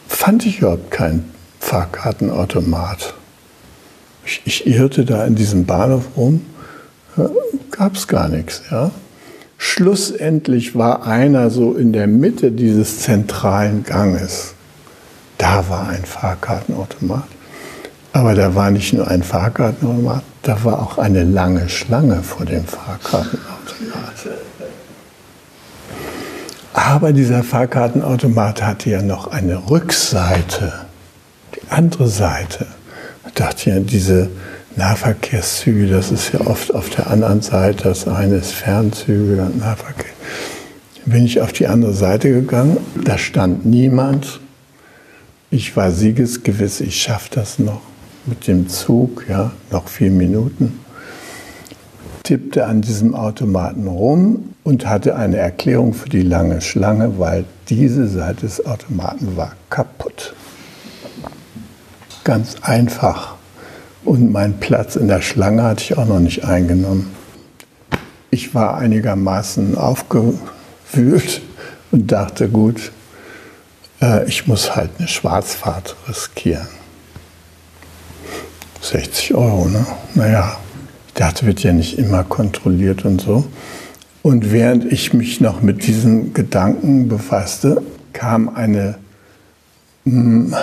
fand 0.08 0.46
ich 0.46 0.60
überhaupt 0.60 0.92
keinen 0.92 1.30
Fahrkartenautomat. 1.60 3.19
Ich, 4.30 4.42
ich 4.46 4.68
irrte 4.68 5.06
da 5.06 5.26
in 5.26 5.34
diesem 5.34 5.66
Bahnhof 5.66 6.04
rum, 6.16 6.46
gab 7.72 7.96
es 7.96 8.08
gar 8.08 8.30
nichts. 8.30 8.62
Ja? 8.70 8.92
Schlussendlich 9.58 10.76
war 10.76 11.08
einer 11.08 11.50
so 11.50 11.74
in 11.74 11.94
der 11.94 12.06
Mitte 12.06 12.52
dieses 12.52 13.00
zentralen 13.00 13.84
Ganges. 13.84 14.54
Da 15.40 15.68
war 15.68 15.90
ein 15.90 16.06
Fahrkartenautomat. 16.06 17.28
Aber 18.14 18.36
da 18.36 18.54
war 18.54 18.70
nicht 18.70 18.94
nur 18.94 19.08
ein 19.08 19.24
Fahrkartenautomat, 19.24 20.24
da 20.44 20.64
war 20.64 20.80
auch 20.80 21.00
eine 21.00 21.24
lange 21.24 21.68
Schlange 21.68 22.22
vor 22.22 22.46
dem 22.46 22.66
Fahrkartenautomat. 22.66 24.14
Aber 26.74 27.14
dieser 27.14 27.42
Fahrkartenautomat 27.42 28.62
hatte 28.62 28.92
ja 28.92 29.02
noch 29.02 29.32
eine 29.32 29.72
Rückseite, 29.72 30.72
die 31.56 31.72
andere 31.72 32.08
Seite. 32.08 32.68
Dachte 33.40 33.70
ja, 33.70 33.80
diese 33.80 34.30
Nahverkehrszüge, 34.76 35.88
das 35.88 36.12
ist 36.12 36.34
ja 36.34 36.42
oft 36.42 36.76
auf 36.76 36.90
der 36.90 37.10
anderen 37.10 37.42
Seite, 37.42 37.86
das 37.86 38.06
eine 38.06 38.36
ist 38.36 38.52
Fernzüge 38.52 39.42
und 39.42 39.60
Nahverkehr. 39.60 40.12
Bin 41.06 41.24
ich 41.24 41.40
auf 41.40 41.54
die 41.54 41.68
andere 41.68 41.94
Seite 41.94 42.30
gegangen, 42.32 42.76
da 43.02 43.18
stand 43.18 43.66
niemand. 43.66 44.42
Ich 45.52 45.78
war 45.78 45.94
siegesgewiss, 45.94 46.82
ich 46.82 47.02
schaffe 47.02 47.30
das 47.34 47.60
noch 47.60 47.80
mit 48.26 48.46
dem 48.46 48.68
Zug, 48.68 49.24
ja, 49.30 49.54
noch 49.72 49.88
vier 49.88 50.12
Minuten. 50.12 50.78
Tippte 52.24 52.66
an 52.66 52.82
diesem 52.82 53.16
Automaten 53.16 53.88
rum 53.88 54.54
und 54.66 54.86
hatte 54.86 55.16
eine 55.16 55.38
Erklärung 55.38 55.94
für 55.94 56.10
die 56.10 56.24
lange 56.24 56.60
Schlange, 56.60 57.18
weil 57.20 57.46
diese 57.70 58.10
Seite 58.10 58.42
des 58.42 58.66
Automaten 58.66 59.38
war 59.38 59.54
kaputt. 59.70 60.34
Ganz 62.24 62.56
einfach. 62.62 63.36
Und 64.06 64.32
meinen 64.32 64.60
Platz 64.60 64.96
in 64.96 65.08
der 65.08 65.22
Schlange 65.22 65.64
hatte 65.64 65.84
ich 65.84 65.98
auch 65.98 66.06
noch 66.06 66.20
nicht 66.20 66.46
eingenommen. 66.46 67.12
Ich 68.32 68.56
war 68.56 68.78
einigermaßen 68.78 69.78
aufgewühlt 69.78 71.42
und 71.92 72.12
dachte, 72.12 72.50
gut, 72.50 72.92
äh, 74.02 74.28
ich 74.28 74.48
muss 74.48 74.76
halt 74.76 74.92
eine 74.98 75.08
Schwarzfahrt 75.08 75.96
riskieren. 76.08 76.68
60 78.82 79.34
Euro, 79.36 79.66
ne? 79.66 79.86
Naja, 80.16 80.58
ich 81.08 81.14
dachte, 81.14 81.46
wird 81.46 81.62
ja 81.64 81.74
nicht 81.74 81.98
immer 81.98 82.24
kontrolliert 82.24 83.04
und 83.04 83.22
so. 83.22 83.46
Und 84.22 84.52
während 84.52 84.86
ich 84.86 85.14
mich 85.14 85.42
noch 85.42 85.62
mit 85.62 85.86
diesen 85.88 86.34
Gedanken 86.34 87.08
befasste, 87.08 87.82
kam 88.14 88.50
eine 88.50 88.96
mh, 90.06 90.14
hm, 90.14 90.56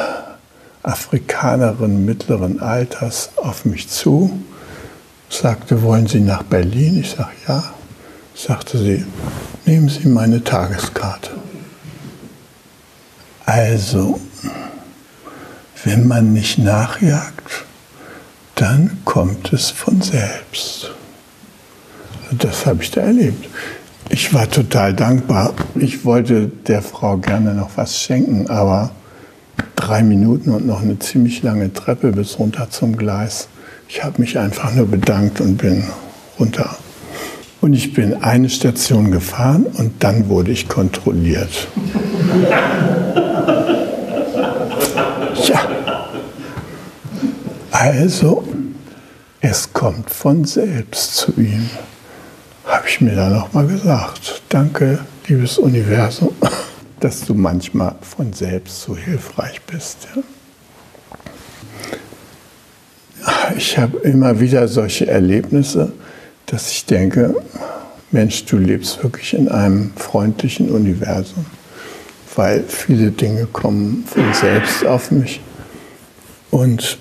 Afrikanerin 0.87 2.05
mittleren 2.05 2.61
Alters 2.61 3.31
auf 3.37 3.64
mich 3.64 3.88
zu, 3.88 4.40
sagte, 5.29 5.83
wollen 5.83 6.07
Sie 6.07 6.20
nach 6.20 6.44
Berlin? 6.44 7.01
Ich 7.01 7.11
sage, 7.11 7.31
ja. 7.49 7.64
Sagte 8.35 8.79
sie, 8.79 9.05
nehmen 9.64 9.88
Sie 9.88 10.07
meine 10.09 10.44
Tageskarte. 10.44 11.31
Also, 13.46 14.20
wenn 15.85 16.07
man 16.07 16.33
nicht 16.33 16.59
nachjagt, 16.59 17.64
dann 18.55 18.99
kommt 19.05 19.53
es 19.53 19.70
von 19.70 20.03
selbst. 20.03 20.92
Das 22.31 22.66
habe 22.66 22.83
ich 22.83 22.90
da 22.90 23.01
erlebt. 23.01 23.49
Ich 24.09 24.35
war 24.35 24.49
total 24.51 24.94
dankbar. 24.94 25.55
Ich 25.75 26.05
wollte 26.05 26.49
der 26.49 26.83
Frau 26.83 27.16
gerne 27.16 27.55
noch 27.55 27.70
was 27.77 27.99
schenken, 27.99 28.49
aber 28.51 28.90
drei 29.87 30.03
Minuten 30.03 30.51
und 30.51 30.66
noch 30.66 30.83
eine 30.83 30.99
ziemlich 30.99 31.44
lange 31.44 31.72
Treppe 31.72 32.11
bis 32.11 32.40
runter 32.40 32.70
zum 32.70 32.96
Gleis. 32.96 33.46
Ich 33.88 34.03
habe 34.03 34.20
mich 34.20 34.37
einfach 34.37 34.75
nur 34.75 34.87
bedankt 34.87 35.40
und 35.40 35.59
bin 35.59 35.85
runter. 36.40 36.77
Und 37.61 37.72
ich 37.72 37.94
bin 37.94 38.20
eine 38.20 38.51
Station 38.51 39.12
gefahren 39.12 39.64
und 39.79 40.03
dann 40.03 40.29
wurde 40.29 40.51
ich 40.51 40.68
kontrolliert. 40.68 41.68
Ja. 45.49 45.61
Also, 47.70 48.42
es 49.42 49.70
kommt 49.75 50.09
von 50.09 50.46
selbst 50.46 51.14
zu 51.14 51.33
ihm. 51.37 51.68
Habe 52.64 52.88
ich 52.88 53.03
mir 53.03 53.14
da 53.14 53.29
nochmal 53.29 53.66
gesagt. 53.66 54.40
Danke, 54.49 55.01
liebes 55.29 55.59
Universum 55.59 56.35
dass 57.06 57.20
du 57.20 57.34
manchmal 57.34 57.94
von 58.00 58.32
selbst 58.32 58.82
so 58.82 58.96
hilfreich 58.96 59.60
bist. 59.62 60.08
Ja? 60.16 60.22
Ich 63.56 63.78
habe 63.78 63.98
immer 63.98 64.40
wieder 64.40 64.66
solche 64.66 65.06
Erlebnisse, 65.06 65.92
dass 66.46 66.72
ich 66.72 66.84
denke, 66.84 67.36
Mensch, 68.10 68.44
du 68.46 68.56
lebst 68.56 69.04
wirklich 69.04 69.34
in 69.34 69.48
einem 69.48 69.92
freundlichen 69.94 70.68
Universum, 70.68 71.46
weil 72.34 72.64
viele 72.66 73.12
Dinge 73.12 73.46
kommen 73.46 74.02
von 74.08 74.34
selbst 74.34 74.84
auf 74.84 75.12
mich 75.12 75.40
und 76.50 76.98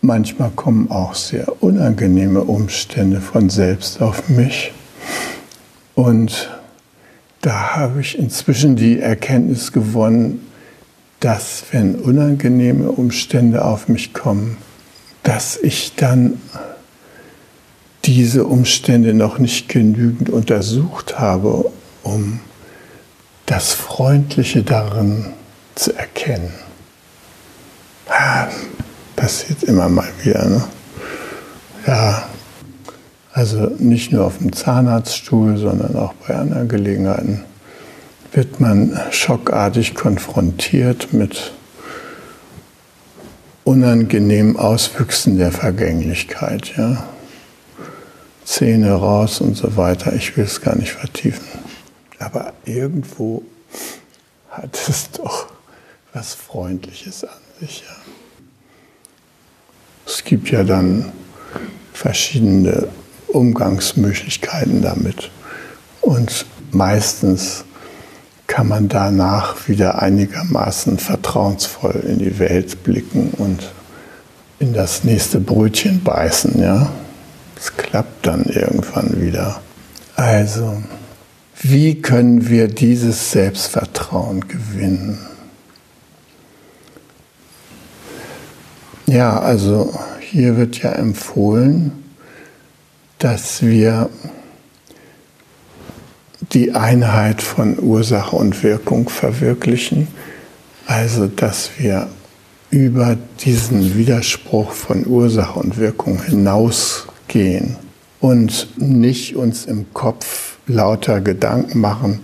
manchmal 0.00 0.50
kommen 0.50 0.90
auch 0.90 1.14
sehr 1.14 1.62
unangenehme 1.62 2.40
Umstände 2.40 3.20
von 3.20 3.50
selbst 3.50 4.02
auf 4.02 4.28
mich 4.28 4.72
und 5.94 6.50
da 7.40 7.76
habe 7.76 8.00
ich 8.00 8.18
inzwischen 8.18 8.76
die 8.76 9.00
Erkenntnis 9.00 9.72
gewonnen, 9.72 10.46
dass 11.20 11.64
wenn 11.70 11.96
unangenehme 11.96 12.90
Umstände 12.90 13.64
auf 13.64 13.88
mich 13.88 14.12
kommen, 14.12 14.56
dass 15.22 15.56
ich 15.56 15.94
dann 15.96 16.40
diese 18.04 18.46
Umstände 18.46 19.12
noch 19.12 19.38
nicht 19.38 19.68
genügend 19.68 20.30
untersucht 20.30 21.18
habe, 21.18 21.70
um 22.02 22.40
das 23.46 23.72
Freundliche 23.72 24.62
darin 24.62 25.26
zu 25.74 25.94
erkennen. 25.94 26.54
Ja, 28.08 28.48
passiert 29.16 29.62
immer 29.64 29.88
mal 29.88 30.08
wieder. 30.22 30.46
Ne? 30.46 30.64
Ja, 31.86 32.29
also 33.32 33.66
nicht 33.78 34.12
nur 34.12 34.26
auf 34.26 34.38
dem 34.38 34.52
Zahnarztstuhl, 34.52 35.56
sondern 35.56 35.96
auch 35.96 36.14
bei 36.14 36.34
anderen 36.34 36.68
Gelegenheiten 36.68 37.44
wird 38.32 38.60
man 38.60 38.98
schockartig 39.10 39.94
konfrontiert 39.94 41.12
mit 41.12 41.52
unangenehmen 43.64 44.56
Auswüchsen 44.56 45.38
der 45.38 45.52
Vergänglichkeit. 45.52 46.76
Ja? 46.76 47.08
Zähne 48.44 48.92
raus 48.92 49.40
und 49.40 49.56
so 49.56 49.76
weiter. 49.76 50.12
Ich 50.12 50.36
will 50.36 50.44
es 50.44 50.60
gar 50.60 50.76
nicht 50.76 50.92
vertiefen. 50.92 51.46
Aber 52.18 52.52
irgendwo 52.64 53.42
hat 54.50 54.76
es 54.88 55.10
doch 55.12 55.46
was 56.12 56.34
Freundliches 56.34 57.24
an 57.24 57.30
sich. 57.60 57.84
Ja? 57.86 57.96
Es 60.06 60.24
gibt 60.24 60.50
ja 60.50 60.64
dann 60.64 61.12
verschiedene 61.92 62.88
Umgangsmöglichkeiten 63.32 64.82
damit. 64.82 65.30
Und 66.00 66.46
meistens 66.70 67.64
kann 68.46 68.68
man 68.68 68.88
danach 68.88 69.68
wieder 69.68 70.02
einigermaßen 70.02 70.98
vertrauensvoll 70.98 72.02
in 72.06 72.18
die 72.18 72.38
Welt 72.38 72.82
blicken 72.82 73.30
und 73.38 73.70
in 74.58 74.72
das 74.72 75.04
nächste 75.04 75.40
Brötchen 75.40 76.02
beißen. 76.02 76.60
Ja? 76.60 76.90
Es 77.56 77.76
klappt 77.76 78.26
dann 78.26 78.44
irgendwann 78.44 79.20
wieder. 79.20 79.60
Also, 80.16 80.82
wie 81.62 82.00
können 82.02 82.48
wir 82.48 82.68
dieses 82.68 83.32
Selbstvertrauen 83.32 84.48
gewinnen? 84.48 85.18
Ja, 89.06 89.40
also 89.40 89.92
hier 90.20 90.56
wird 90.56 90.82
ja 90.82 90.92
empfohlen, 90.92 91.99
dass 93.20 93.62
wir 93.62 94.08
die 96.52 96.72
Einheit 96.72 97.42
von 97.42 97.78
Ursache 97.78 98.34
und 98.34 98.62
Wirkung 98.62 99.08
verwirklichen, 99.08 100.08
also 100.86 101.26
dass 101.26 101.70
wir 101.78 102.08
über 102.70 103.16
diesen 103.44 103.96
Widerspruch 103.96 104.72
von 104.72 105.06
Ursache 105.06 105.58
und 105.60 105.76
Wirkung 105.76 106.22
hinausgehen 106.22 107.76
und 108.20 108.68
nicht 108.76 109.36
uns 109.36 109.66
im 109.66 109.92
Kopf 109.92 110.56
lauter 110.66 111.20
Gedanken 111.20 111.80
machen, 111.80 112.20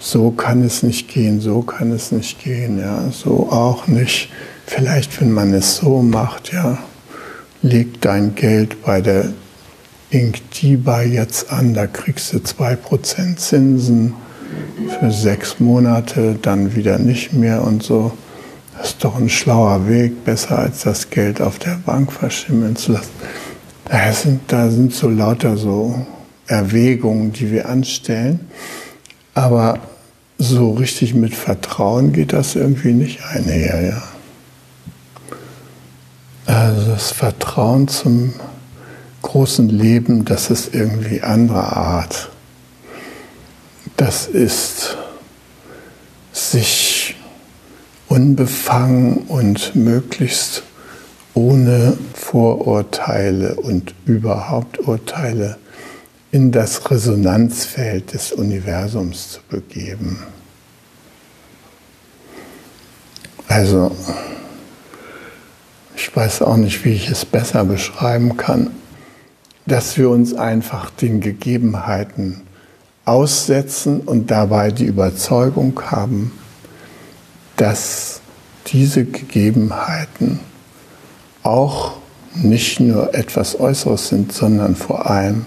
so 0.00 0.30
kann 0.30 0.64
es 0.64 0.82
nicht 0.82 1.08
gehen, 1.08 1.40
so 1.40 1.60
kann 1.60 1.92
es 1.92 2.10
nicht 2.10 2.42
gehen, 2.42 2.78
ja, 2.78 3.10
so 3.12 3.48
auch 3.50 3.86
nicht. 3.86 4.30
Vielleicht, 4.66 5.20
wenn 5.20 5.32
man 5.32 5.52
es 5.52 5.76
so 5.76 6.02
macht, 6.02 6.52
ja, 6.52 6.78
leg 7.60 8.00
dein 8.00 8.34
Geld 8.34 8.82
bei 8.82 9.00
der 9.00 9.32
Inktiba 10.12 11.02
jetzt 11.02 11.50
an, 11.50 11.72
da 11.72 11.86
kriegst 11.86 12.34
du 12.34 12.36
2% 12.36 13.36
Zinsen 13.36 14.12
für 15.00 15.10
sechs 15.10 15.58
Monate, 15.58 16.36
dann 16.40 16.76
wieder 16.76 16.98
nicht 16.98 17.32
mehr 17.32 17.64
und 17.64 17.82
so. 17.82 18.12
Das 18.76 18.88
ist 18.88 19.04
doch 19.04 19.16
ein 19.16 19.30
schlauer 19.30 19.88
Weg, 19.88 20.24
besser 20.24 20.58
als 20.58 20.82
das 20.82 21.08
Geld 21.08 21.40
auf 21.40 21.58
der 21.58 21.80
Bank 21.86 22.12
verschimmeln 22.12 22.76
zu 22.76 22.92
lassen. 22.92 23.10
Da 23.86 24.12
sind, 24.12 24.40
da 24.48 24.68
sind 24.70 24.92
so 24.92 25.08
lauter 25.08 25.56
so 25.56 26.06
Erwägungen, 26.46 27.32
die 27.32 27.50
wir 27.50 27.68
anstellen. 27.68 28.40
Aber 29.34 29.78
so 30.36 30.72
richtig 30.72 31.14
mit 31.14 31.34
Vertrauen 31.34 32.12
geht 32.12 32.34
das 32.34 32.54
irgendwie 32.54 32.92
nicht 32.92 33.24
einher, 33.24 33.80
ja. 33.80 34.02
Also 36.44 36.90
das 36.90 37.12
Vertrauen 37.12 37.88
zum 37.88 38.34
großen 39.22 39.68
Leben, 39.68 40.24
das 40.24 40.50
ist 40.50 40.74
irgendwie 40.74 41.22
anderer 41.22 41.76
Art. 41.76 42.30
Das 43.96 44.26
ist 44.26 44.96
sich 46.32 47.16
unbefangen 48.08 49.18
und 49.28 49.74
möglichst 49.74 50.64
ohne 51.34 51.96
Vorurteile 52.14 53.54
und 53.54 53.94
überhaupt 54.04 54.80
Urteile 54.80 55.56
in 56.30 56.52
das 56.52 56.90
Resonanzfeld 56.90 58.12
des 58.12 58.32
Universums 58.32 59.32
zu 59.32 59.40
begeben. 59.48 60.22
Also, 63.48 63.94
ich 65.96 66.14
weiß 66.14 66.42
auch 66.42 66.56
nicht, 66.56 66.84
wie 66.84 66.92
ich 66.92 67.08
es 67.08 67.24
besser 67.24 67.64
beschreiben 67.64 68.36
kann, 68.36 68.70
dass 69.66 69.96
wir 69.96 70.10
uns 70.10 70.34
einfach 70.34 70.90
den 70.90 71.20
Gegebenheiten 71.20 72.42
aussetzen 73.04 74.00
und 74.00 74.30
dabei 74.30 74.70
die 74.70 74.84
Überzeugung 74.84 75.80
haben, 75.90 76.32
dass 77.56 78.20
diese 78.68 79.04
Gegebenheiten 79.04 80.40
auch 81.42 81.96
nicht 82.34 82.80
nur 82.80 83.14
etwas 83.14 83.58
Äußeres 83.58 84.08
sind, 84.08 84.32
sondern 84.32 84.76
vor 84.76 85.10
allem 85.10 85.46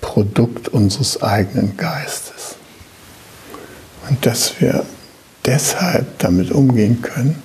Produkt 0.00 0.68
unseres 0.68 1.22
eigenen 1.22 1.76
Geistes. 1.76 2.56
Und 4.08 4.24
dass 4.24 4.60
wir 4.60 4.84
deshalb 5.44 6.18
damit 6.18 6.50
umgehen 6.50 7.02
können, 7.02 7.42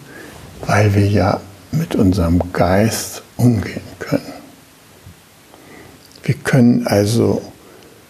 weil 0.66 0.94
wir 0.96 1.08
ja 1.08 1.42
mit 1.72 1.96
unserem 1.96 2.42
Geist 2.54 3.24
umgehen 3.38 3.82
können. 4.00 4.33
Wir 6.24 6.36
können 6.36 6.88
also 6.88 7.42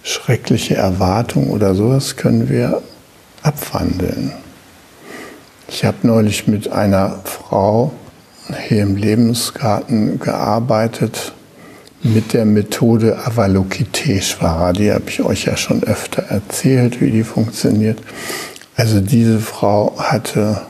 schreckliche 0.04 0.76
Erwartungen 0.76 1.50
oder 1.50 1.74
sowas 1.74 2.16
können 2.16 2.48
wir 2.48 2.84
abwandeln. 3.42 4.32
Ich 5.68 5.84
habe 5.84 5.98
neulich 6.04 6.48
mit 6.48 6.72
einer 6.72 7.22
Frau 7.24 7.92
hier 8.68 8.84
im 8.84 8.96
Lebensgarten 8.98 10.20
gearbeitet, 10.20 11.34
mit 12.04 12.34
der 12.34 12.46
Methode 12.46 13.18
Avalokiteshvara. 13.26 14.74
Die 14.74 14.92
habe 14.92 15.06
ich 15.08 15.24
euch 15.24 15.46
ja 15.46 15.58
schon 15.58 15.84
öfter 15.84 16.24
erzählt, 16.24 17.02
wie 17.02 17.10
die 17.10 17.24
funktioniert. 17.24 18.00
Also 18.76 19.00
diese 19.00 19.40
Frau 19.40 19.96
hatte 19.98 20.62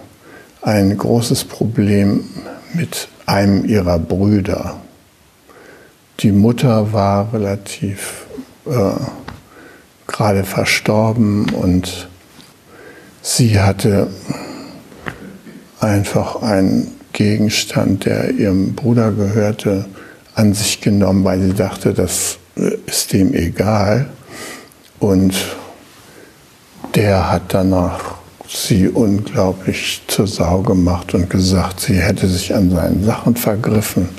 ein 0.62 0.98
großes 0.98 1.44
Problem 1.44 2.24
mit 2.74 3.10
einem 3.26 3.66
ihrer 3.66 4.00
Brüder. 4.00 4.76
Die 6.20 6.32
Mutter 6.32 6.94
war 6.94 7.34
relativ 7.34 8.26
äh, 8.66 8.92
gerade 10.08 10.44
verstorben 10.44 11.50
und 11.50 12.08
sie 13.22 13.60
hatte 13.60 14.08
einfach 15.80 16.42
einen 16.42 16.92
Gegenstand, 17.14 18.06
der 18.06 18.32
ihrem 18.32 18.74
Bruder 18.74 19.12
gehörte, 19.12 19.86
an 20.36 20.54
sich 20.54 20.82
genommen, 20.82 21.24
weil 21.24 21.42
sie 21.42 21.54
dachte, 21.54 21.94
das 21.94 22.38
ist 22.86 23.14
dem 23.14 23.34
egal. 23.34 24.10
Und 25.00 25.34
der 26.96 27.32
hat 27.32 27.54
danach 27.54 28.16
sie 28.48 28.88
unglaublich 28.88 30.02
zur 30.08 30.28
Sau 30.28 30.62
gemacht 30.62 31.14
und 31.14 31.30
gesagt, 31.30 31.82
sie 31.82 31.96
hätte 31.96 32.28
sich 32.28 32.54
an 32.54 32.70
seinen 32.70 33.04
Sachen 33.04 33.36
vergriffen. 33.36 34.10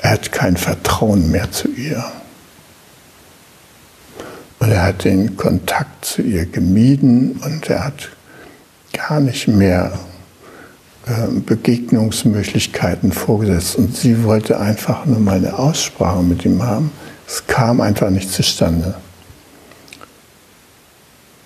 Er 0.00 0.10
hat 0.12 0.32
kein 0.32 0.56
Vertrauen 0.56 1.30
mehr 1.30 1.50
zu 1.50 1.68
ihr. 1.68 2.04
Und 4.60 4.70
er 4.70 4.84
hat 4.84 5.04
den 5.04 5.36
Kontakt 5.36 6.04
zu 6.04 6.22
ihr 6.22 6.46
gemieden 6.46 7.40
und 7.44 7.68
er 7.70 7.84
hat 7.84 8.10
gar 8.92 9.20
nicht 9.20 9.48
mehr 9.48 9.98
äh, 11.06 11.40
Begegnungsmöglichkeiten 11.40 13.12
vorgesetzt 13.12 13.76
und 13.76 13.96
sie 13.96 14.24
wollte 14.24 14.58
einfach 14.58 15.06
nur 15.06 15.20
mal 15.20 15.36
eine 15.36 15.58
Aussprache 15.58 16.22
mit 16.22 16.44
ihm 16.44 16.62
haben. 16.62 16.90
Es 17.26 17.46
kam 17.46 17.80
einfach 17.80 18.10
nicht 18.10 18.30
zustande. 18.30 18.94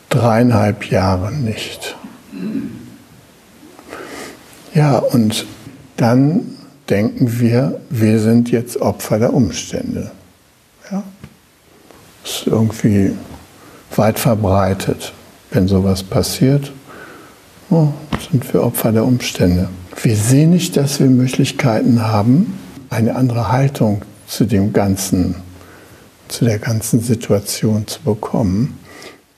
Dreieinhalb 0.09 0.91
Jahre 0.91 1.33
nicht. 1.33 1.97
Ja, 4.75 4.99
und 4.99 5.47
dann 5.97 6.57
denken 6.89 7.41
wir, 7.41 7.81
wir 7.91 8.21
sind 8.21 8.51
jetzt 8.51 8.81
Opfer 8.81 9.19
der 9.19 9.35
Umstände. 9.35 10.11
Ja? 10.91 11.03
Das 12.23 12.33
ist 12.33 12.47
irgendwie 12.47 13.13
weit 13.97 14.19
verbreitet. 14.19 15.13
Wenn 15.51 15.69
sowas 15.69 16.03
passiert, 16.03 16.73
oh, 17.71 17.89
sind 18.31 18.53
wir 18.53 18.63
Opfer 18.63 18.93
der 18.93 19.05
Umstände. 19.05 19.69
Wir 20.03 20.17
sehen 20.17 20.51
nicht, 20.51 20.77
dass 20.77 21.01
wir 21.01 21.09
Möglichkeiten 21.09 22.03
haben, 22.03 22.59
eine 22.91 23.17
andere 23.17 23.53
Haltung 23.53 24.03
zu 24.27 24.45
dem 24.45 24.73
ganzen, 24.73 25.37
zu 26.29 26.45
der 26.45 26.59
ganzen 26.59 27.01
Situation 27.01 27.87
zu 27.87 28.01
bekommen. 28.01 28.79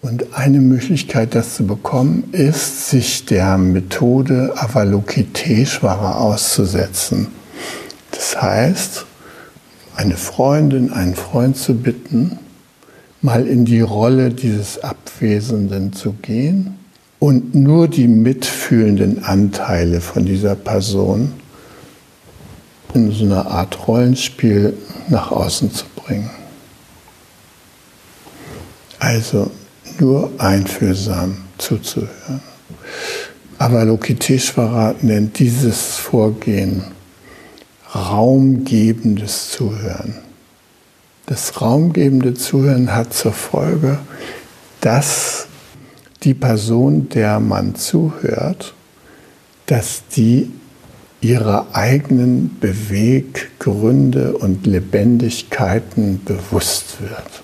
Und 0.05 0.35
eine 0.35 0.61
Möglichkeit, 0.61 1.35
das 1.35 1.55
zu 1.55 1.67
bekommen, 1.67 2.25
ist, 2.33 2.90
sich 2.90 3.25
der 3.25 3.57
Methode 3.57 4.53
Avalokiteshvara 4.55 6.19
auszusetzen. 6.19 7.29
Das 8.11 8.43
heißt, 8.43 9.07
eine 9.97 10.19
Freundin, 10.19 10.93
einen 10.93 11.14
Freund 11.14 11.57
zu 11.57 11.73
bitten, 11.73 12.38
mal 13.23 13.47
in 13.47 13.64
die 13.64 13.81
Rolle 13.81 14.29
dieses 14.29 14.85
Abwesenden 14.85 15.95
zu 15.95 16.12
gehen 16.12 16.75
und 17.19 17.55
nur 17.55 17.88
die 17.88 18.07
mitfühlenden 18.07 19.25
Anteile 19.25 20.03
von 20.03 20.27
dieser 20.27 20.55
Person 20.55 21.33
in 22.93 23.11
so 23.11 23.25
einer 23.25 23.47
Art 23.47 23.88
Rollenspiel 23.88 24.75
nach 25.09 25.31
außen 25.31 25.73
zu 25.73 25.87
bringen. 25.97 26.29
Also 28.99 29.51
nur 30.01 30.31
einfühlsam 30.39 31.39
zuzuhören. 31.59 32.41
Aber 33.59 33.85
Lokiteshvara 33.85 34.95
nennt 35.03 35.39
dieses 35.39 35.97
Vorgehen 35.97 36.85
raumgebendes 37.95 39.51
Zuhören. 39.51 40.17
Das 41.27 41.61
raumgebende 41.61 42.35
Zuhören 42.35 42.95
hat 42.95 43.15
zur 43.15 43.33
Folge, 43.33 43.99
dass 44.81 45.47
die 46.23 46.35
Person, 46.35 47.09
der 47.09 47.41
man 47.41 47.77
zuhört, 47.77 48.75
dass 49.67 50.03
die 50.15 50.51
ihrer 51.21 51.69
eigenen 51.73 52.59
Beweggründe 52.61 54.37
und 54.37 54.67
Lebendigkeiten 54.67 56.23
bewusst 56.25 57.01
wird 57.01 57.44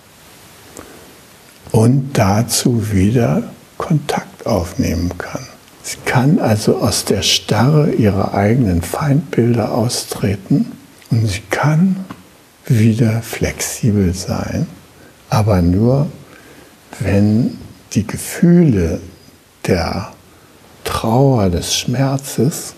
und 1.73 2.11
dazu 2.15 2.93
wieder 2.93 3.45
Kontakt 3.79 4.47
aufnehmen 4.47 5.11
kann. 5.19 5.47
Sie 5.83 5.97
kann 6.05 6.39
also 6.39 6.77
aus 6.77 7.05
der 7.05 7.23
Starre 7.23 7.91
ihrer 7.93 8.35
eigenen 8.35 8.83
Feindbilder 8.83 9.73
austreten 9.73 10.73
und 11.11 11.27
sie 11.27 11.43
kann 11.51 11.97
wieder 12.67 13.23
flexibel 13.23 14.15
sein, 14.15 14.67
aber 15.29 15.63
nur, 15.63 16.07
wenn 17.01 17.59
die 17.93 18.07
Gefühle 18.07 19.01
der 19.67 20.13
Trauer, 20.85 21.51
des 21.51 21.75
Schmerzes 21.75 22.75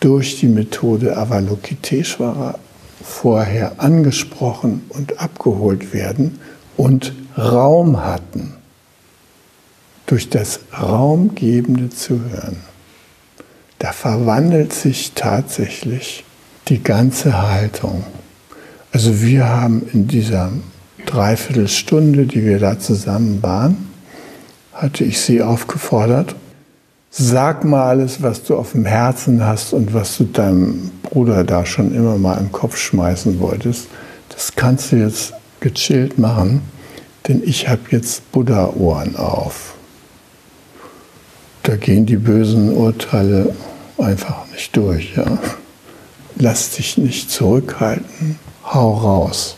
durch 0.00 0.38
die 0.38 0.48
Methode 0.48 1.16
Avalokiteshvara 1.16 2.58
vorher 3.02 3.80
angesprochen 3.80 4.82
und 4.90 5.18
abgeholt 5.18 5.92
werden 5.92 6.38
und 6.76 7.12
Raum 7.36 8.04
hatten 8.04 8.54
durch 10.06 10.28
das 10.28 10.60
raumgebende 10.78 11.90
Zuhören. 11.90 12.56
Da 13.78 13.92
verwandelt 13.92 14.72
sich 14.72 15.12
tatsächlich 15.14 16.24
die 16.68 16.82
ganze 16.82 17.42
Haltung. 17.42 18.04
Also 18.92 19.22
wir 19.22 19.48
haben 19.48 19.88
in 19.92 20.06
dieser 20.06 20.52
Dreiviertelstunde, 21.06 22.26
die 22.26 22.44
wir 22.44 22.58
da 22.58 22.78
zusammen 22.78 23.42
waren, 23.42 23.88
hatte 24.72 25.04
ich 25.04 25.20
sie 25.20 25.42
aufgefordert, 25.42 26.34
sag 27.10 27.64
mal 27.64 27.88
alles, 27.88 28.22
was 28.22 28.42
du 28.42 28.56
auf 28.56 28.72
dem 28.72 28.86
Herzen 28.86 29.44
hast 29.44 29.72
und 29.72 29.92
was 29.92 30.16
du 30.16 30.24
deinem 30.24 30.90
Bruder 31.02 31.44
da 31.44 31.66
schon 31.66 31.94
immer 31.94 32.16
mal 32.18 32.38
im 32.38 32.52
Kopf 32.52 32.76
schmeißen 32.76 33.38
wolltest. 33.40 33.88
Das 34.28 34.54
kannst 34.56 34.92
du 34.92 34.96
jetzt 34.96 35.34
gechillt 35.60 36.18
machen, 36.18 36.62
denn 37.28 37.42
ich 37.44 37.68
habe 37.68 37.82
jetzt 37.90 38.30
Buddha-Ohren 38.32 39.16
auf. 39.16 39.74
Da 41.62 41.76
gehen 41.76 42.06
die 42.06 42.16
bösen 42.16 42.74
Urteile 42.74 43.54
einfach 43.98 44.46
nicht 44.50 44.76
durch. 44.76 45.14
Ja? 45.16 45.38
Lass 46.36 46.72
dich 46.72 46.98
nicht 46.98 47.30
zurückhalten, 47.30 48.38
hau 48.64 48.94
raus. 48.94 49.56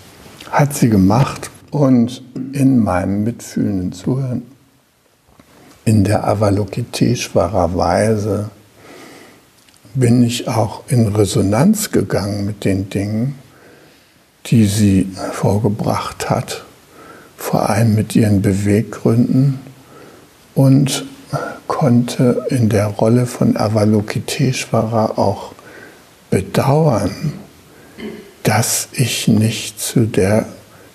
Hat 0.51 0.75
sie 0.75 0.91
gemacht 0.91 1.51
und 1.71 2.23
in 2.53 2.79
meinem 2.79 3.25
mitfühlenden 3.25 3.93
Zuhören, 3.93 4.43
in 5.85 6.05
der 6.05 6.27
Avalokiteshvara 6.27 7.75
Weise, 7.75 8.51
bin 9.95 10.23
ich 10.23 10.49
auch 10.49 10.83
in 10.89 11.09
Resonanz 11.09 11.91
gegangen 11.91 12.45
mit 12.45 12.65
den 12.65 12.91
Dingen, 12.91 13.37
die 14.47 14.67
sie 14.67 15.09
vorgebracht 15.33 16.29
hat, 16.29 16.65
vor 17.37 17.69
allem 17.71 17.95
mit 17.95 18.17
ihren 18.17 18.43
Beweggründen 18.43 19.59
und 20.55 21.05
konnte 21.67 22.47
in 22.51 22.69
der 22.69 22.87
Rolle 22.87 23.27
von 23.27 23.57
Avalokiteshvara 23.57 25.13
auch 25.17 25.55
bedauern, 26.31 27.33
dass 28.43 28.89
ich 28.93 29.29
nicht 29.29 29.81
zu 29.81 30.07
der 30.07 30.47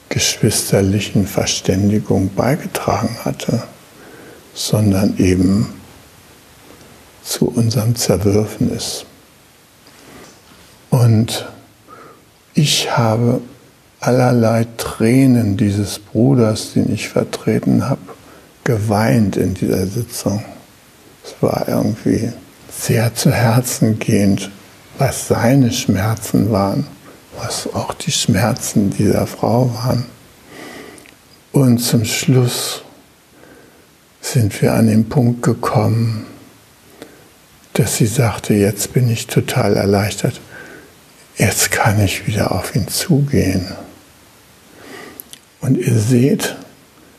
geschwisterlichen 0.09 1.27
Verständigung 1.27 2.29
beigetragen 2.35 3.17
hatte, 3.23 3.63
sondern 4.53 5.17
eben 5.17 5.67
zu 7.23 7.47
unserem 7.47 7.95
Zerwürfnis. 7.95 9.05
Und 10.89 11.47
ich 12.53 12.97
habe 12.97 13.41
allerlei 13.99 14.65
Tränen 14.77 15.57
dieses 15.57 15.99
Bruders, 15.99 16.73
den 16.73 16.93
ich 16.93 17.09
vertreten 17.09 17.89
habe, 17.89 18.01
geweint 18.63 19.35
in 19.37 19.53
dieser 19.53 19.85
Sitzung. 19.87 20.43
Es 21.23 21.35
war 21.41 21.67
irgendwie 21.67 22.31
sehr 22.71 23.13
zu 23.13 23.31
Herzen 23.31 23.99
gehend, 23.99 24.49
was 24.97 25.27
seine 25.27 25.71
Schmerzen 25.71 26.51
waren, 26.51 26.87
was 27.37 27.73
auch 27.73 27.93
die 27.93 28.11
Schmerzen 28.11 28.89
dieser 28.91 29.27
Frau 29.27 29.73
waren. 29.83 30.05
Und 31.51 31.79
zum 31.79 32.05
Schluss 32.05 32.83
sind 34.21 34.61
wir 34.61 34.73
an 34.73 34.87
den 34.87 35.09
Punkt 35.09 35.41
gekommen, 35.41 36.25
dass 37.73 37.97
sie 37.97 38.05
sagte, 38.05 38.53
jetzt 38.53 38.93
bin 38.93 39.09
ich 39.09 39.27
total 39.27 39.75
erleichtert, 39.75 40.39
jetzt 41.37 41.71
kann 41.71 42.03
ich 42.03 42.27
wieder 42.27 42.51
auf 42.51 42.75
ihn 42.75 42.87
zugehen. 42.87 43.67
Und 45.61 45.77
ihr 45.77 45.97
seht, 45.97 46.55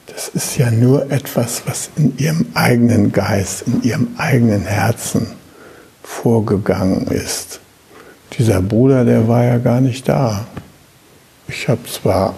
das 0.07 0.29
ist 0.29 0.57
ja 0.57 0.70
nur 0.70 1.11
etwas, 1.11 1.62
was 1.66 1.90
in 1.96 2.16
ihrem 2.18 2.46
eigenen 2.55 3.12
Geist, 3.12 3.62
in 3.66 3.83
ihrem 3.83 4.09
eigenen 4.16 4.62
Herzen 4.62 5.29
vorgegangen 6.03 7.07
ist. 7.07 7.61
Dieser 8.38 8.61
Bruder, 8.62 9.05
der 9.05 9.29
war 9.29 9.44
ja 9.44 9.59
gar 9.59 9.81
nicht 9.81 10.09
da. 10.09 10.46
Ich 11.48 11.68
habe 11.68 11.85
zwar 11.85 12.35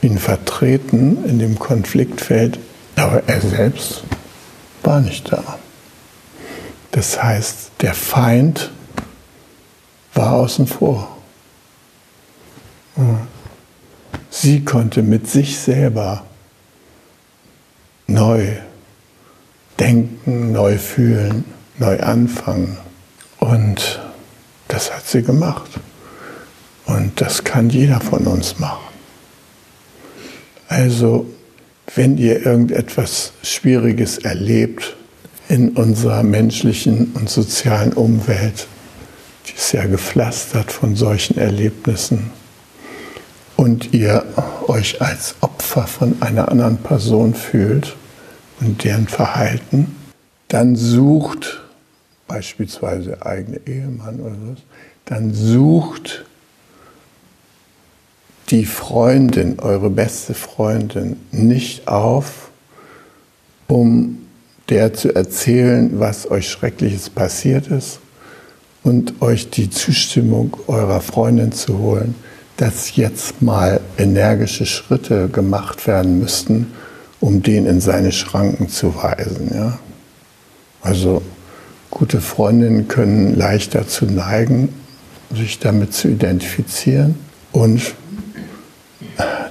ihn 0.00 0.18
vertreten 0.18 1.24
in 1.24 1.38
dem 1.38 1.58
Konfliktfeld, 1.58 2.58
aber 2.96 3.22
er 3.26 3.40
selbst 3.40 4.02
war 4.82 5.00
nicht 5.00 5.32
da. 5.32 5.58
Das 6.90 7.22
heißt, 7.22 7.70
der 7.80 7.94
Feind 7.94 8.70
war 10.14 10.34
außen 10.34 10.66
vor. 10.66 11.16
Sie 14.34 14.64
konnte 14.64 15.02
mit 15.02 15.28
sich 15.28 15.58
selber 15.58 16.24
neu 18.06 18.46
denken, 19.78 20.52
neu 20.52 20.78
fühlen, 20.78 21.44
neu 21.78 22.00
anfangen. 22.00 22.78
Und 23.38 24.00
das 24.68 24.90
hat 24.90 25.06
sie 25.06 25.22
gemacht. 25.22 25.70
Und 26.86 27.20
das 27.20 27.44
kann 27.44 27.68
jeder 27.68 28.00
von 28.00 28.26
uns 28.26 28.58
machen. 28.58 28.88
Also, 30.68 31.26
wenn 31.94 32.16
ihr 32.16 32.46
irgendetwas 32.46 33.34
Schwieriges 33.42 34.16
erlebt, 34.16 34.96
in 35.50 35.70
unserer 35.70 36.22
menschlichen 36.22 37.12
und 37.12 37.28
sozialen 37.28 37.92
Umwelt. 37.92 38.66
Die 39.46 39.54
ist 39.54 39.72
ja 39.72 39.84
gepflastert 39.84 40.72
von 40.72 40.96
solchen 40.96 41.36
Erlebnissen. 41.36 42.30
Und 43.56 43.92
ihr 43.92 44.24
euch 44.66 45.00
als 45.00 45.36
Opfer 45.40 45.86
von 45.86 46.20
einer 46.20 46.48
anderen 46.50 46.78
Person 46.78 47.34
fühlt 47.34 47.96
und 48.60 48.84
deren 48.84 49.08
Verhalten, 49.08 49.94
dann 50.48 50.76
sucht, 50.76 51.60
beispielsweise 52.26 53.10
der 53.10 53.26
eigene 53.26 53.60
Ehemann 53.66 54.20
oder 54.20 54.34
so, 54.34 54.62
dann 55.04 55.34
sucht 55.34 56.24
die 58.50 58.66
Freundin, 58.66 59.58
eure 59.60 59.90
beste 59.90 60.34
Freundin, 60.34 61.16
nicht 61.30 61.88
auf, 61.88 62.50
um 63.66 64.18
der 64.68 64.92
zu 64.94 65.14
erzählen, 65.14 65.98
was 65.98 66.30
euch 66.30 66.50
Schreckliches 66.50 67.10
passiert 67.10 67.68
ist 67.68 68.00
und 68.82 69.20
euch 69.22 69.50
die 69.50 69.70
Zustimmung 69.70 70.56
eurer 70.66 71.00
Freundin 71.00 71.52
zu 71.52 71.78
holen, 71.78 72.14
dass 72.56 72.96
jetzt 72.96 73.42
mal 73.42 73.80
energische 73.98 74.66
Schritte 74.66 75.28
gemacht 75.28 75.86
werden 75.86 76.18
müssten, 76.18 76.72
um 77.20 77.42
den 77.42 77.66
in 77.66 77.80
seine 77.80 78.12
Schranken 78.12 78.68
zu 78.68 78.94
weisen. 78.94 79.50
Ja? 79.54 79.78
Also 80.82 81.22
gute 81.90 82.20
Freundinnen 82.20 82.88
können 82.88 83.36
leicht 83.36 83.74
dazu 83.74 84.04
neigen, 84.04 84.70
sich 85.34 85.58
damit 85.58 85.94
zu 85.94 86.08
identifizieren 86.08 87.14
und 87.52 87.94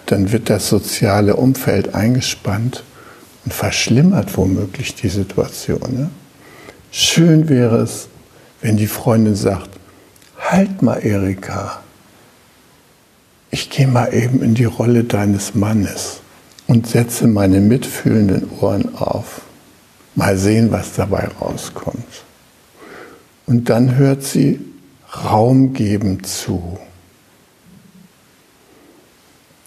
dann 0.05 0.31
wird 0.31 0.49
das 0.49 0.67
soziale 0.67 1.37
Umfeld 1.37 1.95
eingespannt 1.95 2.83
und 3.45 3.53
verschlimmert 3.53 4.35
womöglich 4.37 4.95
die 4.95 5.07
Situation. 5.07 5.81
Ne? 5.93 6.09
Schön 6.91 7.47
wäre 7.47 7.77
es, 7.77 8.09
wenn 8.61 8.75
die 8.75 8.87
Freundin 8.87 9.35
sagt, 9.35 9.69
halt 10.37 10.81
mal 10.81 10.97
Erika, 10.97 11.79
ich 13.51 13.69
gehe 13.69 13.87
mal 13.87 14.13
eben 14.13 14.41
in 14.41 14.55
die 14.55 14.65
Rolle 14.65 15.03
deines 15.03 15.53
Mannes 15.53 16.21
und 16.67 16.87
setze 16.87 17.27
meine 17.27 17.59
mitfühlenden 17.59 18.49
Ohren 18.59 18.95
auf. 18.95 19.41
Mal 20.15 20.37
sehen, 20.37 20.71
was 20.71 20.93
dabei 20.93 21.29
rauskommt. 21.39 22.23
Und 23.45 23.69
dann 23.69 23.95
hört 23.95 24.23
sie 24.23 24.61
raumgebend 25.25 26.25
zu. 26.25 26.79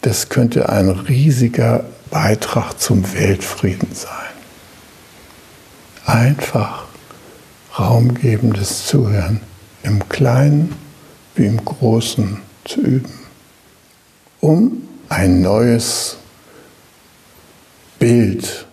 Das 0.00 0.30
könnte 0.30 0.68
ein 0.68 0.88
riesiger 0.88 1.84
Beitrag 2.10 2.78
zum 2.80 3.12
Weltfrieden 3.14 3.88
sein. 3.94 4.10
Einfach 6.06 6.86
raumgebendes 7.78 8.86
Zuhören 8.86 9.40
im 9.82 10.08
Kleinen 10.08 10.74
wie 11.34 11.46
im 11.46 11.64
Großen 11.64 12.38
zu 12.64 12.80
üben, 12.80 13.23
um 14.44 14.86
ein 15.08 15.40
neues 15.40 16.18
Bild 17.98 18.66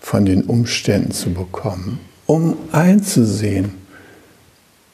von 0.00 0.24
den 0.24 0.44
Umständen 0.44 1.10
zu 1.10 1.34
bekommen, 1.34 2.00
um 2.24 2.56
einzusehen, 2.72 3.74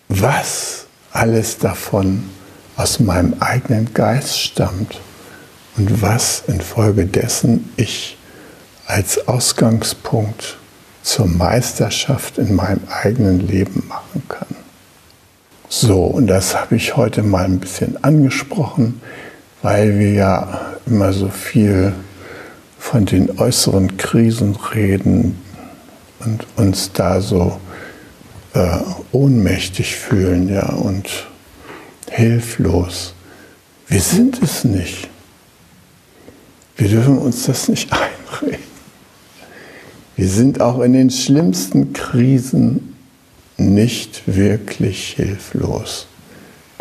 was 0.08 0.86
alles 1.12 1.58
davon 1.58 2.24
aus 2.74 2.98
meinem 2.98 3.34
eigenen 3.38 3.94
Geist 3.94 4.36
stammt 4.40 5.00
und 5.76 6.02
was 6.02 6.42
infolgedessen 6.48 7.70
ich 7.76 8.16
als 8.86 9.28
Ausgangspunkt 9.28 10.56
zur 11.04 11.26
Meisterschaft 11.26 12.38
in 12.38 12.56
meinem 12.56 12.82
eigenen 12.88 13.46
Leben 13.46 13.84
machen 13.86 14.24
kann. 14.28 14.56
So, 15.68 16.02
und 16.02 16.26
das 16.26 16.56
habe 16.56 16.74
ich 16.74 16.96
heute 16.96 17.22
mal 17.22 17.44
ein 17.44 17.60
bisschen 17.60 18.02
angesprochen, 18.02 19.00
weil 19.64 19.98
wir 19.98 20.12
ja 20.12 20.76
immer 20.84 21.14
so 21.14 21.30
viel 21.30 21.94
von 22.78 23.06
den 23.06 23.38
äußeren 23.38 23.96
Krisen 23.96 24.54
reden 24.74 25.38
und 26.20 26.46
uns 26.56 26.92
da 26.92 27.22
so 27.22 27.58
äh, 28.52 28.76
ohnmächtig 29.10 29.96
fühlen 29.96 30.50
ja, 30.50 30.68
und 30.68 31.08
hilflos. 32.10 33.14
Wir 33.88 34.02
sind 34.02 34.42
es 34.42 34.64
nicht. 34.64 35.08
Wir 36.76 36.90
dürfen 36.90 37.16
uns 37.16 37.46
das 37.46 37.66
nicht 37.68 37.90
einreden. 38.42 38.62
Wir 40.14 40.28
sind 40.28 40.60
auch 40.60 40.80
in 40.80 40.92
den 40.92 41.08
schlimmsten 41.08 41.94
Krisen 41.94 42.96
nicht 43.56 44.24
wirklich 44.26 45.14
hilflos, 45.16 46.06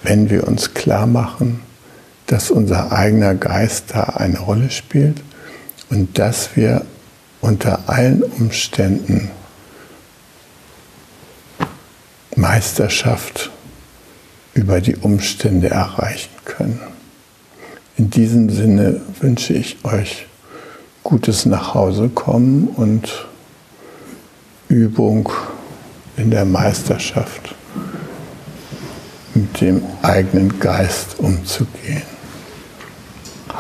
wenn 0.02 0.30
wir 0.30 0.46
uns 0.50 0.74
klar 0.74 1.08
machen, 1.08 1.62
dass 2.34 2.50
unser 2.50 2.92
eigener 2.92 3.36
Geist 3.36 3.92
da 3.94 4.06
eine 4.06 4.40
Rolle 4.40 4.72
spielt 4.72 5.22
und 5.92 6.18
dass 6.18 6.56
wir 6.56 6.84
unter 7.42 7.88
allen 7.88 8.24
Umständen 8.24 9.30
Meisterschaft 12.36 13.52
über 14.56 14.82
die 14.82 14.96
Umstände 14.96 15.70
erreichen 15.70 16.32
können. 16.44 16.80
In 17.98 18.10
diesem 18.10 18.50
Sinne 18.50 19.02
wünsche 19.20 19.54
ich 19.54 19.86
euch 19.86 20.26
gutes 21.04 21.46
Nachhausekommen 21.46 22.68
und 22.68 23.28
Übung 24.70 25.32
in 26.18 26.32
der 26.32 26.46
Meisterschaft 26.46 27.54
mit 29.36 29.62
dem 29.62 29.84
eigenen 30.02 30.60
Geist 30.60 31.20
umzugehen. 31.20 32.13